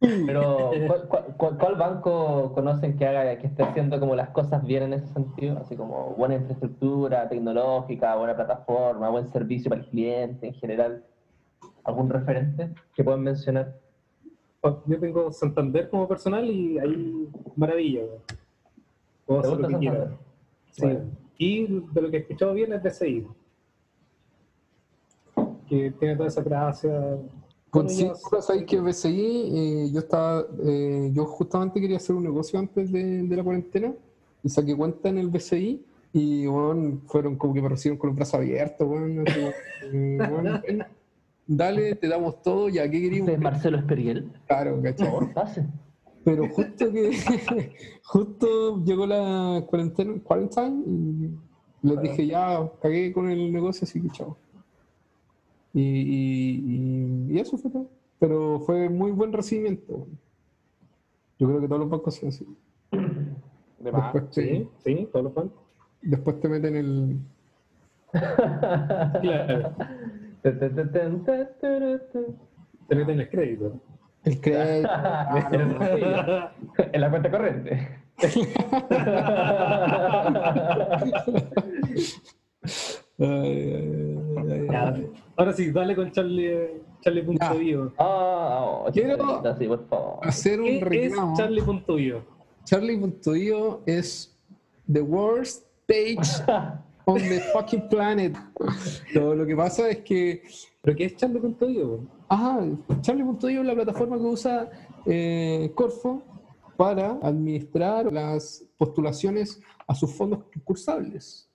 Pero, 0.00 0.70
¿cuál, 0.86 1.08
cuál- 1.08 1.24
cuál- 1.36 1.58
cuál 1.58 1.74
banco 1.74 2.52
conocen 2.54 2.96
que 2.96 3.04
haga, 3.04 3.36
que 3.38 3.48
esté 3.48 3.64
haciendo 3.64 3.98
como 3.98 4.14
las 4.14 4.28
cosas 4.30 4.62
bien 4.64 4.84
en 4.84 4.92
ese 4.92 5.08
sentido? 5.08 5.58
Así 5.58 5.74
como 5.76 6.10
buena 6.10 6.36
infraestructura 6.36 7.28
tecnológica, 7.28 8.14
buena 8.14 8.36
plataforma, 8.36 9.08
buen 9.08 9.26
servicio 9.26 9.68
para 9.68 9.82
el 9.82 9.88
cliente 9.88 10.46
en 10.46 10.54
general. 10.54 11.04
¿Algún 11.82 12.08
referente 12.10 12.70
que 12.94 13.02
puedan 13.02 13.22
mencionar? 13.22 13.74
Oh, 14.60 14.80
Yo 14.86 15.00
tengo 15.00 15.32
Santander 15.32 15.88
como 15.90 16.06
personal 16.06 16.44
y 16.48 16.78
ahí 16.78 17.28
maravilla. 17.56 18.02
Puedo 19.26 19.40
¿Te 19.42 19.48
hacer 19.48 19.60
lo 19.60 19.68
que 19.68 19.78
quiera. 19.78 20.10
Sí. 20.70 20.82
Bueno. 20.82 21.00
Y 21.38 21.66
de 21.92 22.02
lo 22.02 22.10
que 22.10 22.16
he 22.18 22.20
escuchado 22.20 22.52
bien 22.54 22.72
es 22.72 22.82
DCI. 22.82 23.26
Que 25.68 25.90
tiene 25.98 26.16
toda 26.16 26.28
esa 26.28 26.42
gracia. 26.42 27.18
Con 27.78 27.86
Bueno, 27.86 28.16
sí, 28.16 28.40
sabéis 28.40 28.64
que 28.66 28.80
BCI, 28.80 29.50
eh, 29.54 29.90
yo 29.92 30.00
estaba, 30.00 30.44
eh, 30.66 31.10
yo 31.12 31.24
justamente 31.26 31.80
quería 31.80 31.98
hacer 31.98 32.16
un 32.16 32.24
negocio 32.24 32.58
antes 32.58 32.90
de, 32.90 33.22
de 33.22 33.36
la 33.36 33.44
cuarentena 33.44 33.94
y 34.42 34.48
saqué 34.48 34.76
cuenta 34.76 35.08
en 35.08 35.18
el 35.18 35.28
BCI 35.28 35.84
y 36.12 36.46
bueno, 36.46 37.00
fueron 37.06 37.36
como 37.36 37.54
que 37.54 37.62
me 37.62 37.68
recibieron 37.68 37.98
con 37.98 38.08
los 38.08 38.16
brazos 38.16 38.34
abiertos, 38.34 38.84
bueno, 38.84 39.22
así 39.24 39.38
como, 39.38 39.52
eh, 39.92 40.18
bueno, 40.32 40.60
dale, 41.46 41.94
te 41.94 42.08
damos 42.08 42.42
todo, 42.42 42.68
ya, 42.68 42.90
¿qué 42.90 43.00
queríamos? 43.00 43.30
Es 43.30 43.38
Marcelo 43.38 43.78
Esperiel. 43.78 44.32
Claro. 44.48 44.82
Pase. 45.34 45.64
Pero 46.24 46.48
justo 46.48 46.92
que, 46.92 47.16
justo 48.02 48.84
llegó 48.84 49.06
la 49.06 49.64
cuarentena, 49.68 50.20
quarantine 50.24 50.82
y 50.84 51.86
les 51.86 52.02
dije, 52.02 52.26
ya, 52.26 52.68
cagué 52.82 53.12
con 53.12 53.30
el 53.30 53.52
negocio, 53.52 53.84
así 53.84 54.00
que 54.00 54.08
chao. 54.10 54.36
Y, 55.78 55.80
y, 55.80 57.30
y- 57.30 57.36
y 57.36 57.38
eso 57.38 57.56
fue 57.56 57.70
todo. 57.70 57.88
Pero 58.18 58.58
fue 58.60 58.88
muy 58.88 59.12
buen 59.12 59.32
recibimiento. 59.32 60.08
Yo 61.38 61.46
creo 61.46 61.60
que 61.60 61.68
todos 61.68 61.80
los 61.82 61.88
bancos 61.90 62.16
son 62.16 62.30
así. 62.30 62.44
De 63.78 63.92
más. 63.92 64.12
Te, 64.12 64.22
Sí, 64.32 64.68
sí, 64.84 65.08
todos 65.12 65.24
los 65.26 65.34
bancos. 65.34 65.62
después 66.02 66.40
te 66.40 66.48
meten 66.48 66.74
el... 66.76 67.16
Claro. 69.22 69.72
Te, 70.42 70.52
te, 70.52 70.70
te, 70.70 70.84
te, 70.84 71.10
te, 71.10 71.44
te, 71.60 71.98
te. 71.98 72.20
Te 72.88 72.96
meten 72.96 73.20
el 73.20 73.28
crédito. 73.30 73.80
El 74.24 74.40
crédito. 74.40 74.88
En 76.92 77.00
la 77.00 77.10
cuenta 77.10 77.30
corriente. 77.30 77.88
Ay, 83.20 83.26
ay, 83.26 84.18
ay, 84.36 84.52
ay, 84.52 84.66
Ya, 84.70 84.88
ay. 84.88 85.10
Ahora 85.38 85.52
sí, 85.52 85.70
dale 85.70 85.94
con 85.94 86.10
Charlie, 86.10 86.82
Charlie.io. 87.00 87.92
Ah, 87.96 88.64
oh, 88.86 88.90
Quiero- 88.92 89.40
sí, 89.56 89.68
por 89.68 89.86
favor. 89.86 90.18
Hacer 90.26 90.60
un 90.60 90.66
¿Qué 90.66 90.76
es 90.78 90.82
reclamo. 90.82 91.36
Charlie.io? 91.36 92.24
Charlie.io 92.64 93.82
es 93.86 94.36
the 94.92 95.00
worst 95.00 95.64
page 95.86 96.28
on 97.04 97.18
the 97.20 97.38
fucking 97.52 97.88
planet. 97.88 98.36
Todo 99.14 99.36
lo 99.36 99.46
que 99.46 99.54
pasa 99.54 99.88
es 99.88 99.98
que 99.98 100.42
¿Pero 100.82 100.96
qué 100.96 101.04
es 101.04 101.14
Charlie.io? 101.14 102.00
Ajá, 102.28 102.60
Charlie.io 103.00 103.60
es 103.60 103.66
la 103.66 103.74
plataforma 103.74 104.16
que 104.18 104.24
usa 104.24 104.68
eh, 105.06 105.70
Corfo 105.76 106.20
para 106.76 107.12
administrar 107.22 108.12
las 108.12 108.64
postulaciones 108.76 109.60
a 109.86 109.94
sus 109.94 110.12
fondos 110.12 110.40
concursables. 110.52 111.48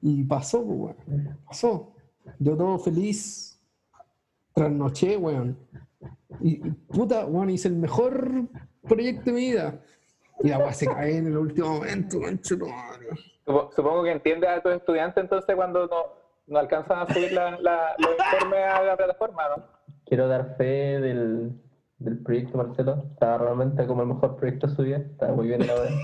Y 0.00 0.22
pasó, 0.22 0.64
pues, 0.64 0.94
weón. 1.08 1.38
Pasó. 1.44 1.92
Yo 2.38 2.56
todo 2.56 2.78
feliz. 2.78 3.60
Trasnoché, 4.54 5.16
weón. 5.16 5.56
Y 6.40 6.66
y, 6.66 6.70
puta, 6.88 7.26
weón, 7.26 7.50
hice 7.50 7.68
el 7.68 7.76
mejor 7.76 8.44
proyecto 8.88 9.24
de 9.26 9.32
mi 9.32 9.50
vida. 9.50 9.80
Y 10.42 10.48
la 10.48 10.58
weá 10.58 10.72
se 10.72 10.86
cae 10.86 11.18
en 11.18 11.26
el 11.28 11.36
último 11.36 11.68
momento. 11.74 12.18
Supo- 12.42 13.70
Supongo 13.74 14.04
que 14.04 14.12
entiendes 14.12 14.48
a 14.48 14.62
tus 14.62 14.72
estudiantes 14.72 15.22
entonces 15.22 15.54
cuando 15.56 15.86
no, 15.86 15.96
no 16.46 16.58
alcanzan 16.58 17.00
a 17.00 17.12
subir 17.12 17.32
la, 17.32 17.58
la- 17.60 17.94
los 17.98 18.10
informes 18.12 18.60
a 18.64 18.82
la 18.82 18.96
plataforma, 18.96 19.42
¿no? 19.56 19.64
Quiero 20.06 20.28
dar 20.28 20.56
fe 20.56 20.98
del, 21.00 21.52
del 21.98 22.18
proyecto, 22.22 22.56
Marcelo. 22.58 23.04
Está 23.12 23.38
realmente 23.38 23.86
como 23.86 24.02
el 24.02 24.08
mejor 24.08 24.36
proyecto 24.36 24.66
de 24.66 24.74
su 24.74 24.82
vida. 24.82 24.96
Está 24.98 25.28
muy 25.32 25.46
bien 25.48 25.66
la 25.66 25.74
verdad. 25.74 25.94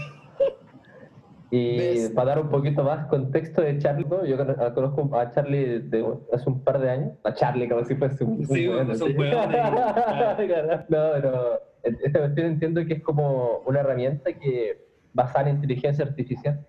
Y 1.50 1.78
¿Ves? 1.78 2.10
para 2.10 2.30
dar 2.30 2.40
un 2.40 2.48
poquito 2.50 2.82
más 2.82 3.06
contexto 3.06 3.62
de 3.62 3.78
Charlie, 3.78 4.04
¿no? 4.06 4.24
yo 4.24 4.36
cono- 4.36 4.74
conozco 4.74 5.16
a 5.16 5.30
Charlie 5.30 5.78
de 5.80 6.04
hace 6.32 6.50
un 6.50 6.64
par 6.64 6.80
de 6.80 6.90
años. 6.90 7.12
A 7.22 7.32
Charlie 7.34 7.68
como 7.68 7.84
si 7.84 7.94
fuese 7.94 8.24
un, 8.24 8.44
Sí, 8.46 8.64
es 8.64 9.00
un 9.00 9.16
no, 10.88 11.10
pero 11.12 11.60
esta 11.82 12.18
cuestión 12.18 12.46
entiendo 12.48 12.84
que 12.84 12.94
es 12.94 13.02
como 13.02 13.58
una 13.66 13.80
herramienta 13.80 14.32
que 14.32 14.84
basada 15.12 15.48
en 15.48 15.56
inteligencia 15.56 16.04
artificial, 16.04 16.66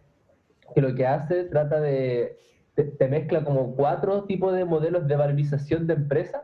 que 0.76 0.82
lo 0.82 0.94
que 0.94 1.06
hace 1.08 1.46
trata 1.46 1.82
de, 1.82 2.38
te, 2.76 2.84
te 2.84 3.08
mezcla 3.08 3.44
como 3.44 3.76
cuatro 3.76 4.24
tipos 4.26 4.54
de 4.54 4.64
modelos 4.66 5.08
de 5.08 5.16
valorización 5.16 5.88
de 5.88 5.94
empresa 5.96 6.44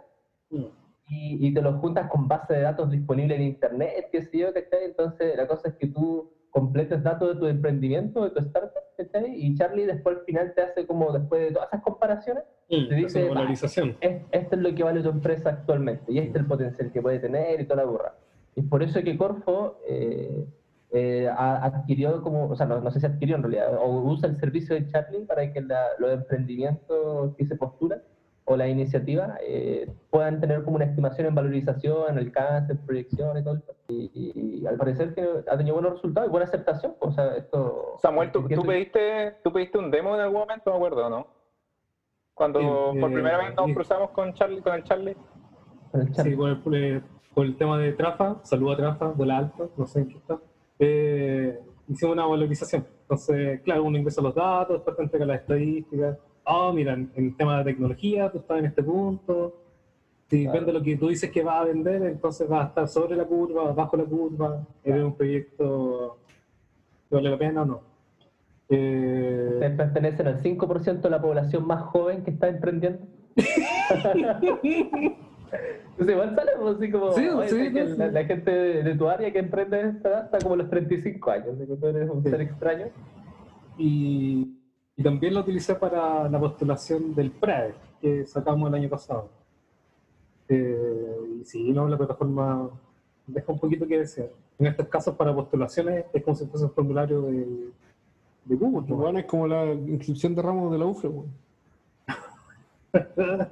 Mm. 0.50 0.66
y, 1.08 1.48
y 1.48 1.54
te 1.54 1.62
los 1.64 1.76
juntas 1.82 2.08
con 2.12 2.28
base 2.28 2.54
de 2.54 2.62
datos 2.62 2.92
disponible 2.92 3.36
en 3.36 3.42
internet, 3.42 4.08
qué 4.12 4.22
sé 4.22 4.38
yo, 4.38 4.54
¿cachai? 4.54 4.86
Entonces 4.86 5.36
la 5.36 5.48
cosa 5.48 5.70
es 5.70 5.76
que 5.76 5.88
tú 5.88 6.32
completes 6.58 7.02
datos 7.02 7.34
de 7.34 7.40
tu 7.40 7.48
emprendimiento, 7.48 8.24
de 8.24 8.30
tu 8.30 8.40
startup, 8.40 8.84
¿cachai? 8.96 9.34
Y 9.36 9.56
Charlie 9.56 9.88
después 9.88 10.18
al 10.20 10.24
final 10.24 10.54
te 10.56 10.62
hace 10.62 10.86
como, 10.86 11.12
después 11.12 11.42
de 11.42 11.52
todas 11.52 11.68
esas 11.70 11.82
comparaciones, 11.82 12.44
Mm, 12.70 12.88
Te 12.88 12.96
dice, 12.96 13.22
es 13.28 13.30
valorización. 13.34 13.98
es- 14.00 14.22
esto 14.32 14.56
es 14.56 14.62
lo 14.62 14.74
que 14.74 14.84
vale 14.84 15.02
tu 15.04 15.10
empresa 15.10 15.50
actualmente 15.50 16.12
y 16.12 16.18
este 16.20 16.30
es 16.30 16.36
el 16.38 16.46
potencial 16.48 16.92
que 16.92 17.02
puede 17.02 17.20
tener 17.20 17.60
y 17.60 17.66
toda 17.66 17.84
la 17.84 17.90
burra. 17.90 18.14
Y 18.56 18.62
por 18.62 18.82
eso 18.82 19.02
que 19.04 19.18
Corfo, 19.18 19.76
eh, 19.88 20.46
eh, 20.92 21.28
adquirió 21.28 22.22
como, 22.22 22.46
o 22.50 22.56
sea, 22.56 22.66
no, 22.68 22.80
no 22.80 22.90
sé 22.92 23.00
si 23.00 23.06
adquirió 23.08 23.36
en 23.36 23.44
realidad, 23.44 23.76
o 23.80 24.02
usa 24.04 24.30
el 24.30 24.38
servicio 24.38 24.76
de 24.76 24.86
Charlie 24.88 25.26
para 25.26 25.52
que 25.52 25.60
la- 25.62 25.88
los 25.98 26.12
emprendimientos 26.14 27.34
que 27.36 27.46
se 27.46 27.56
postulan 27.56 28.00
o 28.46 28.58
las 28.58 28.68
iniciativas 28.68 29.40
eh, 29.42 29.90
puedan 30.10 30.40
tener 30.42 30.64
como 30.64 30.76
una 30.76 30.86
estimación 30.86 31.28
en 31.28 31.36
valorización, 31.36 32.18
alcance, 32.18 32.76
proyección 32.76 33.38
y 33.38 33.44
todo. 33.44 33.62
Y, 33.88 34.12
y- 34.14 34.60
y 34.62 34.68
al 34.68 34.76
parecer 34.76 35.14
que 35.14 35.26
ha 35.50 35.58
tenido 35.58 35.76
buenos 35.76 35.94
resultados 35.94 36.28
y 36.28 36.32
buena 36.32 36.46
aceptación. 36.46 36.94
O 37.00 37.12
sea, 37.12 37.36
esto... 37.36 37.96
Samuel, 38.02 38.32
¿tú, 38.32 38.46
¿qué 38.46 38.56
tú 38.56 38.62
te- 38.62 38.68
pediste, 38.68 39.36
¿tú 39.44 39.52
pediste 39.54 39.78
un 39.78 39.90
demo 39.90 40.14
en 40.16 40.22
algún 40.22 40.42
momento? 40.42 40.72
Me 40.72 40.76
acuerdo, 40.76 41.10
¿no? 41.10 41.28
Cuando 42.34 42.60
por 43.00 43.10
eh, 43.12 43.14
primera 43.14 43.38
vez 43.38 43.56
nos 43.56 43.72
cruzamos 43.74 44.10
con 44.10 44.34
Charlie, 44.34 44.62
con 44.62 44.74
el 44.74 44.84
Charlie. 44.84 45.16
con 45.92 46.02
el 46.02 46.12
Charlie? 46.12 46.32
Sí, 46.32 46.38
por 47.34 47.46
el, 47.46 47.58
tema 47.58 47.78
de 47.80 47.94
Trafa, 47.94 48.38
saludo 48.44 48.74
a 48.74 48.78
Trafa, 48.78 49.08
vuela 49.08 49.38
alto, 49.38 49.72
no 49.78 49.86
sé 49.88 50.00
en 50.02 50.08
qué 50.10 50.18
está. 50.18 50.40
Eh, 50.80 51.60
hicimos 51.88 52.14
una 52.14 52.26
valorización. 52.26 52.86
Entonces, 53.04 53.62
claro, 53.62 53.84
uno 53.84 53.98
ingresa 53.98 54.22
los 54.22 54.36
datos, 54.36 54.78
después 54.78 54.96
te 54.98 55.04
entrega 55.04 55.26
las 55.26 55.42
estadísticas. 55.42 56.18
Ah, 56.46 56.72
mira, 56.74 56.94
en, 56.94 57.10
en 57.16 57.36
tema 57.38 57.58
de 57.60 57.64
tecnología, 57.66 58.30
tú 58.32 58.40
estás 58.40 58.60
en 58.60 58.66
este 58.66 58.84
punto. 58.84 59.60
Si 60.30 60.44
Claro. 60.44 60.60
vende 60.60 60.74
lo 60.74 60.84
que 60.84 60.98
tú 60.98 61.08
dices 61.10 61.30
que 61.32 61.44
vas 61.44 61.62
a 61.62 61.66
vender, 61.66 62.02
entonces 62.04 62.48
vas 62.48 62.66
a 62.66 62.68
estar 62.70 62.88
sobre 62.88 63.16
la 63.16 63.26
curva, 63.26 63.72
bajo 63.74 63.96
la 63.98 64.04
curva. 64.06 64.66
¿Eres 64.84 65.04
un 65.04 65.16
proyecto 65.16 66.18
que 67.10 67.16
vale 67.16 67.30
la 67.30 67.38
pena 67.38 67.62
o 67.62 67.66
no? 67.66 67.82
Eh, 68.70 69.50
Ustedes 69.54 69.76
pertenecen 69.78 70.28
al 70.28 70.42
5% 70.42 71.02
de 71.02 71.10
la 71.10 71.22
población 71.22 71.68
más 71.68 71.84
joven 71.84 72.24
que 72.24 72.32
está 72.32 72.48
emprendiendo. 72.50 73.00
Entonces 74.64 76.16
igual 76.16 76.36
sale 76.36 76.52
pues, 76.60 76.76
así 76.78 76.92
como 76.92 77.12
Sí, 77.14 77.28
oye, 77.28 77.50
sí, 77.50 77.70
sí. 77.70 77.98
la, 77.98 78.08
la 78.08 78.24
gente 78.26 78.50
de, 78.52 78.84
de 78.84 78.96
tu 78.96 79.08
área 79.08 79.32
que 79.32 79.38
emprende 79.40 79.80
en 79.80 79.88
esta 79.90 80.10
edad 80.10 80.26
está 80.26 80.40
como 80.40 80.56
los 80.56 80.70
35 80.70 81.30
años, 81.32 81.48
así 81.56 81.68
que 81.68 81.76
tú 81.76 81.88
eres 81.88 82.10
un 82.10 82.24
ser 82.24 82.42
extraño. 82.42 82.88
y, 83.78 84.58
y 84.96 85.04
también 85.04 85.34
lo 85.34 85.40
utilicé 85.42 85.76
para 85.76 86.30
la 86.30 86.40
postulación 86.40 87.16
del 87.16 87.32
PRAE 87.32 87.74
que 88.02 88.26
sacamos 88.26 88.70
el 88.70 88.76
año 88.76 88.90
pasado. 88.90 89.30
Eh, 90.50 91.40
y 91.42 91.46
sí, 91.46 91.72
no, 91.72 91.88
la 91.88 91.98
plataforma 91.98 92.70
deja 93.26 93.52
un 93.52 93.60
poquito 93.60 93.88
que 93.88 94.00
desear. 94.00 94.30
En 94.60 94.68
estos 94.68 94.88
casos, 94.88 95.16
para 95.16 95.34
postulaciones, 95.34 96.06
es 96.14 96.24
como 96.24 96.36
si 96.36 96.46
fuese 96.46 96.66
un 96.66 96.72
formulario 96.72 97.22
de, 97.24 97.70
de 98.46 98.56
Google. 98.56 98.88
¿no? 98.88 98.96
Bueno, 98.98 99.20
es 99.20 99.26
como 99.26 99.48
la 99.48 99.66
inscripción 99.74 100.36
de 100.36 100.42
ramos 100.42 100.72
de 100.72 100.78
la 100.78 100.86
UFRE, 100.86 101.10
weón. 101.10 101.32
Pero 102.92 103.50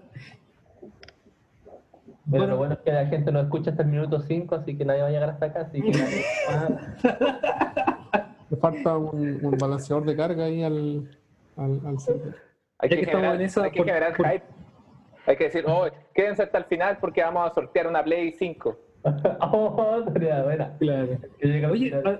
Bueno. 2.26 2.48
lo 2.48 2.58
bueno 2.58 2.74
es 2.76 2.80
que 2.82 2.92
la 2.92 3.08
gente 3.08 3.32
no 3.32 3.40
escucha 3.42 3.72
hasta 3.72 3.84
el 3.84 3.90
minuto 3.90 4.20
5, 4.22 4.56
así 4.56 4.78
que 4.78 4.86
nadie 4.86 5.02
va 5.02 5.08
a 5.08 5.12
llegar 5.12 5.30
hasta 5.32 5.48
acá, 5.48 5.62
así 5.62 5.82
que 5.82 5.92
nadie- 5.92 6.24
ah, 6.50 8.28
Le 8.50 8.58
falta 8.58 8.98
un, 8.98 9.40
un 9.44 9.58
balanceador 9.58 10.06
de 10.06 10.16
carga 10.16 10.44
ahí 10.46 10.62
al, 10.64 11.10
al, 11.64 11.80
al 11.86 12.00
server. 12.00 12.36
Hay 12.80 12.90
que, 12.90 13.06
generar, 13.06 13.36
en 13.36 13.42
esa, 13.42 13.64
hay 13.64 13.72
que 13.72 13.78
por- 13.78 13.86
generar 13.88 14.16
por- 14.18 14.28
hype. 14.28 14.46
Hay 15.28 15.38
que 15.38 15.44
decir, 15.46 15.64
oh, 15.68 15.88
quédense 16.16 16.44
hasta 16.44 16.58
el 16.58 16.66
final 16.66 16.98
porque 17.00 17.22
vamos 17.24 17.50
a 17.50 17.54
sortear 17.54 17.88
una 17.88 18.04
Play 18.04 18.32
5. 18.32 18.78
oh, 19.52 20.04
tarea 20.14 20.44
buena. 20.44 20.78
Claro. 20.80 21.18
Que 21.40 21.48
llega 21.48 21.70
Oye, 21.72 22.02
ah, 22.04 22.18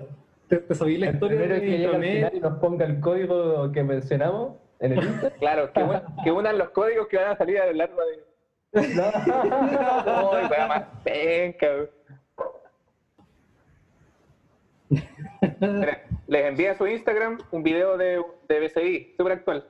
¿te, 0.48 0.58
te 0.58 0.74
sabías 0.74 1.00
la 1.00 1.10
historia 1.10 1.36
primero 1.38 1.54
de 1.56 1.60
que 1.60 1.78
llega 1.78 1.96
al 1.96 2.02
final 2.02 2.32
y 2.34 2.40
nos 2.40 2.58
ponga 2.58 2.84
el 2.84 3.00
código 3.00 3.72
que 3.72 3.82
mencionamos 3.82 4.56
en 4.80 4.92
el 4.92 5.04
Inter. 5.04 5.32
Claro, 5.40 5.72
que, 5.72 5.84
que 6.24 6.30
unan 6.32 6.58
los 6.58 6.70
códigos 6.70 7.08
que 7.08 7.16
van 7.16 7.30
a 7.32 7.36
salir 7.36 7.60
a 7.60 7.66
lo 7.66 7.72
largo 7.72 8.00
de. 8.02 8.24
No. 8.94 10.32
Más 10.68 10.84
penca, 11.04 11.66
Les 16.26 16.44
envié 16.44 16.70
a 16.70 16.74
su 16.74 16.88
Instagram 16.88 17.38
un 17.52 17.62
video 17.62 17.96
de, 17.96 18.20
de 18.48 18.60
BCI, 18.60 19.14
súper 19.16 19.32
actual. 19.34 19.68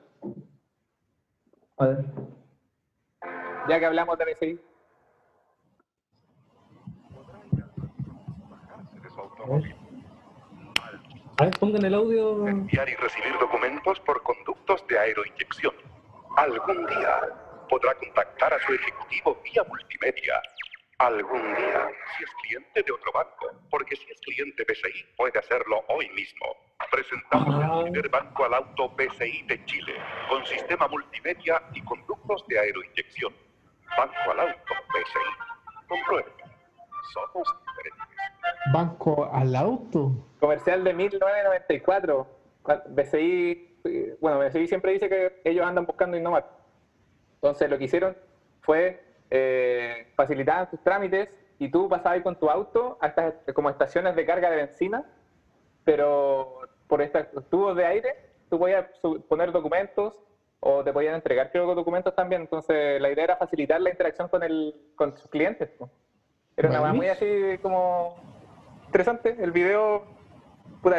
A 1.77 1.87
ver. 1.87 2.05
Ya 3.69 3.79
que 3.79 3.87
hablamos 3.87 4.17
de 4.19 4.25
BCI. 4.25 4.61
de 9.03 9.11
su 9.11 9.21
automóvil. 9.21 9.75
A 11.39 11.45
ver, 11.45 11.59
pongan 11.59 11.85
el 11.85 11.95
audio. 11.95 12.49
Enviar 12.49 12.89
y 12.89 12.95
recibir 12.95 13.33
documentos 13.39 14.01
por 14.01 14.23
conductos 14.23 14.87
de 14.87 14.99
aeroinyección. 14.99 15.75
Algún 16.37 16.87
día 16.87 17.21
podrá 17.69 17.95
contactar 17.97 18.55
a 18.55 18.59
su 18.61 18.73
ejecutivo 18.73 19.39
vía 19.45 19.63
multimedia. 19.69 20.43
Algún 21.07 21.43
día, 21.57 21.89
si 22.17 22.23
es 22.23 22.31
cliente 22.43 22.81
de 22.81 22.93
otro 22.93 23.11
banco, 23.13 23.51
porque 23.69 23.97
si 23.97 24.09
es 24.09 24.21
cliente 24.21 24.63
BCI, 24.63 25.05
puede 25.17 25.37
hacerlo 25.37 25.83
hoy 25.89 26.09
mismo. 26.11 26.47
Presentamos 26.93 27.55
Ah. 27.61 27.79
el 27.85 27.91
primer 27.91 28.09
banco 28.09 28.45
al 28.45 28.55
auto 28.55 28.89
BCI 28.91 29.43
de 29.49 29.65
Chile, 29.65 29.95
con 30.29 30.47
sistema 30.47 30.87
multimedia 30.87 31.61
y 31.75 31.83
conductos 31.83 32.47
de 32.47 32.57
aeroinyección. 32.61 33.35
Banco 33.99 34.31
al 34.31 34.41
auto 34.41 34.75
BCI. 34.95 35.89
Compruebe. 35.89 36.33
Somos 37.13 37.49
diferentes. 37.67 38.07
Banco 38.73 39.29
al 39.33 39.57
auto. 39.57 40.13
Comercial 40.39 40.85
de 40.85 40.95
1994. 40.95 42.29
Cuan- 42.63 42.83
BCI, 42.91 43.79
eh, 43.87 44.17
bueno, 44.21 44.39
BCI 44.39 44.69
siempre 44.69 44.93
dice 44.93 45.09
que 45.09 45.41
ellos 45.45 45.67
andan 45.67 45.85
buscando 45.85 46.17
innovar. 46.17 46.49
Entonces 47.35 47.69
lo 47.69 47.77
que 47.77 47.85
hicieron 47.87 48.17
fue 48.61 49.03
eh, 49.35 50.13
facilitar 50.15 50.69
tus 50.69 50.83
trámites 50.85 51.31
y 51.59 51.71
tú 51.71 51.89
pasabas 51.89 52.17
ahí 52.17 52.23
con 52.23 52.39
tu 52.39 52.51
auto 52.51 52.99
a 53.01 53.07
estas 53.07 53.35
como 53.55 53.71
estaciones 53.71 54.15
de 54.15 54.27
carga 54.27 54.51
de 54.51 54.57
benzina, 54.57 55.07
pero 55.85 56.61
por 56.87 57.01
estos 57.01 57.49
tubos 57.49 57.75
de 57.75 57.87
aire 57.87 58.15
tú 58.51 58.59
podías 58.59 58.85
poner 59.31 59.51
documentos 59.51 60.15
o 60.61 60.85
te 60.85 60.93
podían 60.93 61.15
entregar 61.15 61.51
creo 61.51 61.67
que 61.67 61.75
documentos 61.75 62.15
también. 62.15 62.43
Entonces 62.43 63.01
la 63.01 63.11
idea 63.11 63.25
era 63.25 63.37
facilitar 63.39 63.81
la 63.81 63.89
interacción 63.89 64.29
con, 64.29 64.43
el, 64.43 64.75
con 64.97 65.17
sus 65.17 65.31
clientes. 65.31 65.71
po. 65.79 65.89
Era 66.55 66.69
una 66.69 66.93
muy 66.93 67.09
así 67.09 67.59
como 67.63 68.17
interesante. 68.85 69.35
El 69.41 69.51
video, 69.51 70.05
puta, 70.83 70.99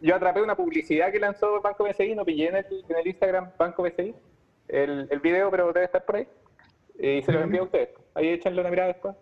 yo 0.00 0.16
atrapé 0.16 0.42
una 0.42 0.56
publicidad 0.56 1.12
que 1.12 1.20
lanzó 1.20 1.60
Banco 1.60 1.84
BCI, 1.84 2.16
no 2.16 2.24
pillé 2.24 2.48
en 2.48 2.56
el, 2.56 2.84
en 2.88 2.96
el 2.96 3.06
Instagram 3.06 3.52
Banco 3.56 3.84
BCI 3.84 4.12
el, 4.66 5.06
el 5.08 5.20
video, 5.20 5.52
pero 5.52 5.72
debe 5.72 5.86
estar 5.86 6.04
por 6.04 6.16
ahí. 6.16 6.28
Y 6.98 7.22
se 7.22 7.32
lo 7.32 7.40
envío 7.40 7.62
a 7.62 7.64
ustedes. 7.64 7.90
Ahí 8.14 8.28
échenle 8.28 8.60
una 8.60 8.70
mirada 8.70 8.88
después. 8.88 9.14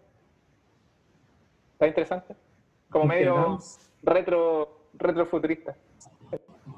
Está 1.74 1.86
interesante. 1.88 2.36
Como 2.90 3.06
medio 3.06 3.58
retro, 4.02 4.86
retrofuturista. 4.94 5.76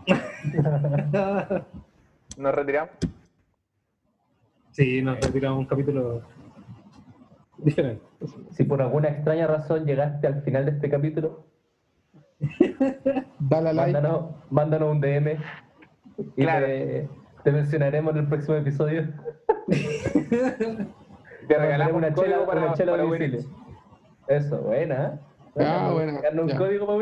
Nos 2.36 2.54
retiramos. 2.54 2.90
Sí, 4.72 5.00
nos 5.02 5.20
retiramos 5.20 5.58
un 5.60 5.66
capítulo 5.66 6.22
diferente. 7.58 8.02
Si 8.50 8.64
por 8.64 8.82
alguna 8.82 9.08
extraña 9.08 9.46
razón 9.46 9.84
llegaste 9.86 10.26
al 10.26 10.42
final 10.42 10.64
de 10.64 10.72
este 10.72 10.90
capítulo, 10.90 11.44
Dale 13.38 13.68
a 13.68 13.72
like. 13.72 13.92
mándanos, 13.92 14.34
mándanos 14.50 14.90
un 14.90 15.00
DM 15.00 15.38
y 16.36 16.42
Claro. 16.42 16.66
te, 16.66 17.08
te 17.44 17.52
mencionaremos 17.52 18.12
en 18.14 18.20
el 18.22 18.28
próximo 18.28 18.56
episodio. 18.56 19.04
Te 21.48 21.58
regalamos 21.58 21.94
una 21.94 22.08
un 22.08 22.14
chela, 22.14 22.46
para, 22.46 22.62
una 22.64 22.74
chela 22.74 22.92
para 22.92 23.02
a 23.02 23.06
Uber 23.06 23.20
domicilio. 23.20 23.50
Eats. 24.28 24.44
Eso, 24.46 24.58
buena. 24.62 25.20
¿eh? 25.56 25.64
Ah, 25.64 25.90
buena, 25.92 26.20
Ganó 26.20 26.42
un 26.42 26.48
ya. 26.48 26.56
código 26.58 26.86
para. 26.86 26.98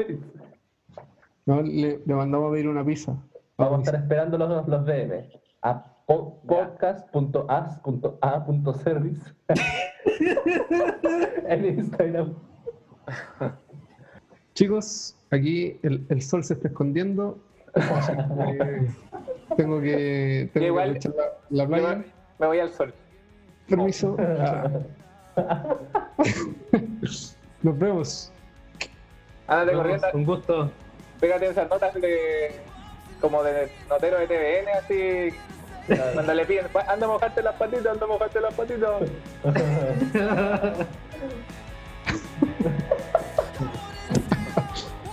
No, 1.47 1.63
le, 1.63 2.01
le 2.05 2.15
mandamos 2.15 2.51
a 2.51 2.53
pedir 2.53 2.69
una 2.69 2.85
pizza. 2.85 3.17
Vamos 3.59 3.79
a 3.79 3.83
estar 3.83 3.95
esperando 4.01 4.39
los, 4.39 4.69
los 4.69 4.87
DM 4.87 5.29
a 5.63 5.85
po- 6.07 6.41
podcast.as.a.service 6.47 9.33
en 11.49 11.65
Instagram. 11.65 12.35
Chicos, 14.55 15.17
aquí 15.31 15.79
el, 15.83 16.05
el 16.09 16.23
sol 16.23 16.43
se 16.45 16.55
está 16.55 16.69
escondiendo. 16.69 17.39
que 17.75 18.89
tengo 19.57 19.81
que, 19.81 20.51
tengo 20.53 20.67
Igual- 20.67 20.99
que 20.99 21.09
aprovechar 21.09 21.39
la, 21.51 21.63
la 21.63 21.67
playa. 21.67 22.05
Me, 22.43 22.47
voy 22.49 22.59
al 22.61 22.73
sol. 22.73 22.93
Permiso. 23.69 24.17
Ah. 24.19 24.69
Nos 27.63 27.79
vemos. 27.79 28.33
Ándate 29.47 29.73
Nos 29.73 29.81
corriendo. 29.83 30.07
Un 30.15 30.25
gusto. 30.25 30.71
pégate 31.21 31.47
esas 31.49 31.71
notas 31.71 31.95
de 31.95 32.61
como 33.21 33.43
de 33.45 33.71
notero 33.89 34.19
de 34.19 34.27
TVN, 34.27 34.69
así. 34.79 35.29
Cuando 36.15 36.35
le 36.35 36.45
piden, 36.45 36.67
"Pa- 36.73 36.85
anda 36.89 37.07
a 37.07 37.09
mojarte 37.11 37.43
las 37.43 37.55
patitas, 37.55 37.87
anda 37.93 38.05
a 38.05 38.09
mojarte 38.09 38.41
las 38.41 38.55
patitas. 38.55 39.03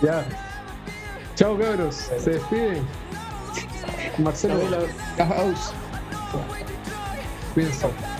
Ya. 0.02 0.24
Chao, 1.34 1.58
cabros. 1.58 1.94
Se 2.18 2.30
despiden. 2.32 2.86
Marcelo 4.18 4.58
de 4.58 4.70
la 5.18 5.26
House. 5.26 5.72
Cuidem-se. 7.54 8.19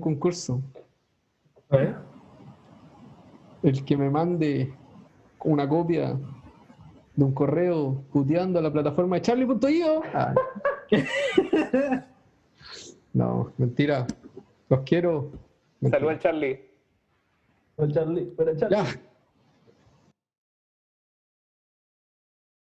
Un 0.00 0.14
concurso. 0.14 0.62
Ver. 1.70 1.94
El 3.62 3.84
que 3.84 3.96
me 3.96 4.08
mande 4.08 4.72
una 5.44 5.68
copia 5.68 6.18
de 7.14 7.24
un 7.24 7.32
correo 7.32 8.02
puteando 8.10 8.58
a 8.58 8.62
la 8.62 8.72
plataforma 8.72 9.16
de 9.16 9.22
charlie.io. 9.22 10.02
Ah. 10.14 10.34
No, 13.12 13.52
mentira. 13.58 14.06
Los 14.68 14.80
quiero. 14.82 15.32
Mentira. 15.80 15.98
Salud 15.98 16.10
al 16.12 16.18
Charlie. 16.20 16.70
Charlie, 17.92 18.34
Charlie. 18.56 18.70
Ya, 18.70 18.84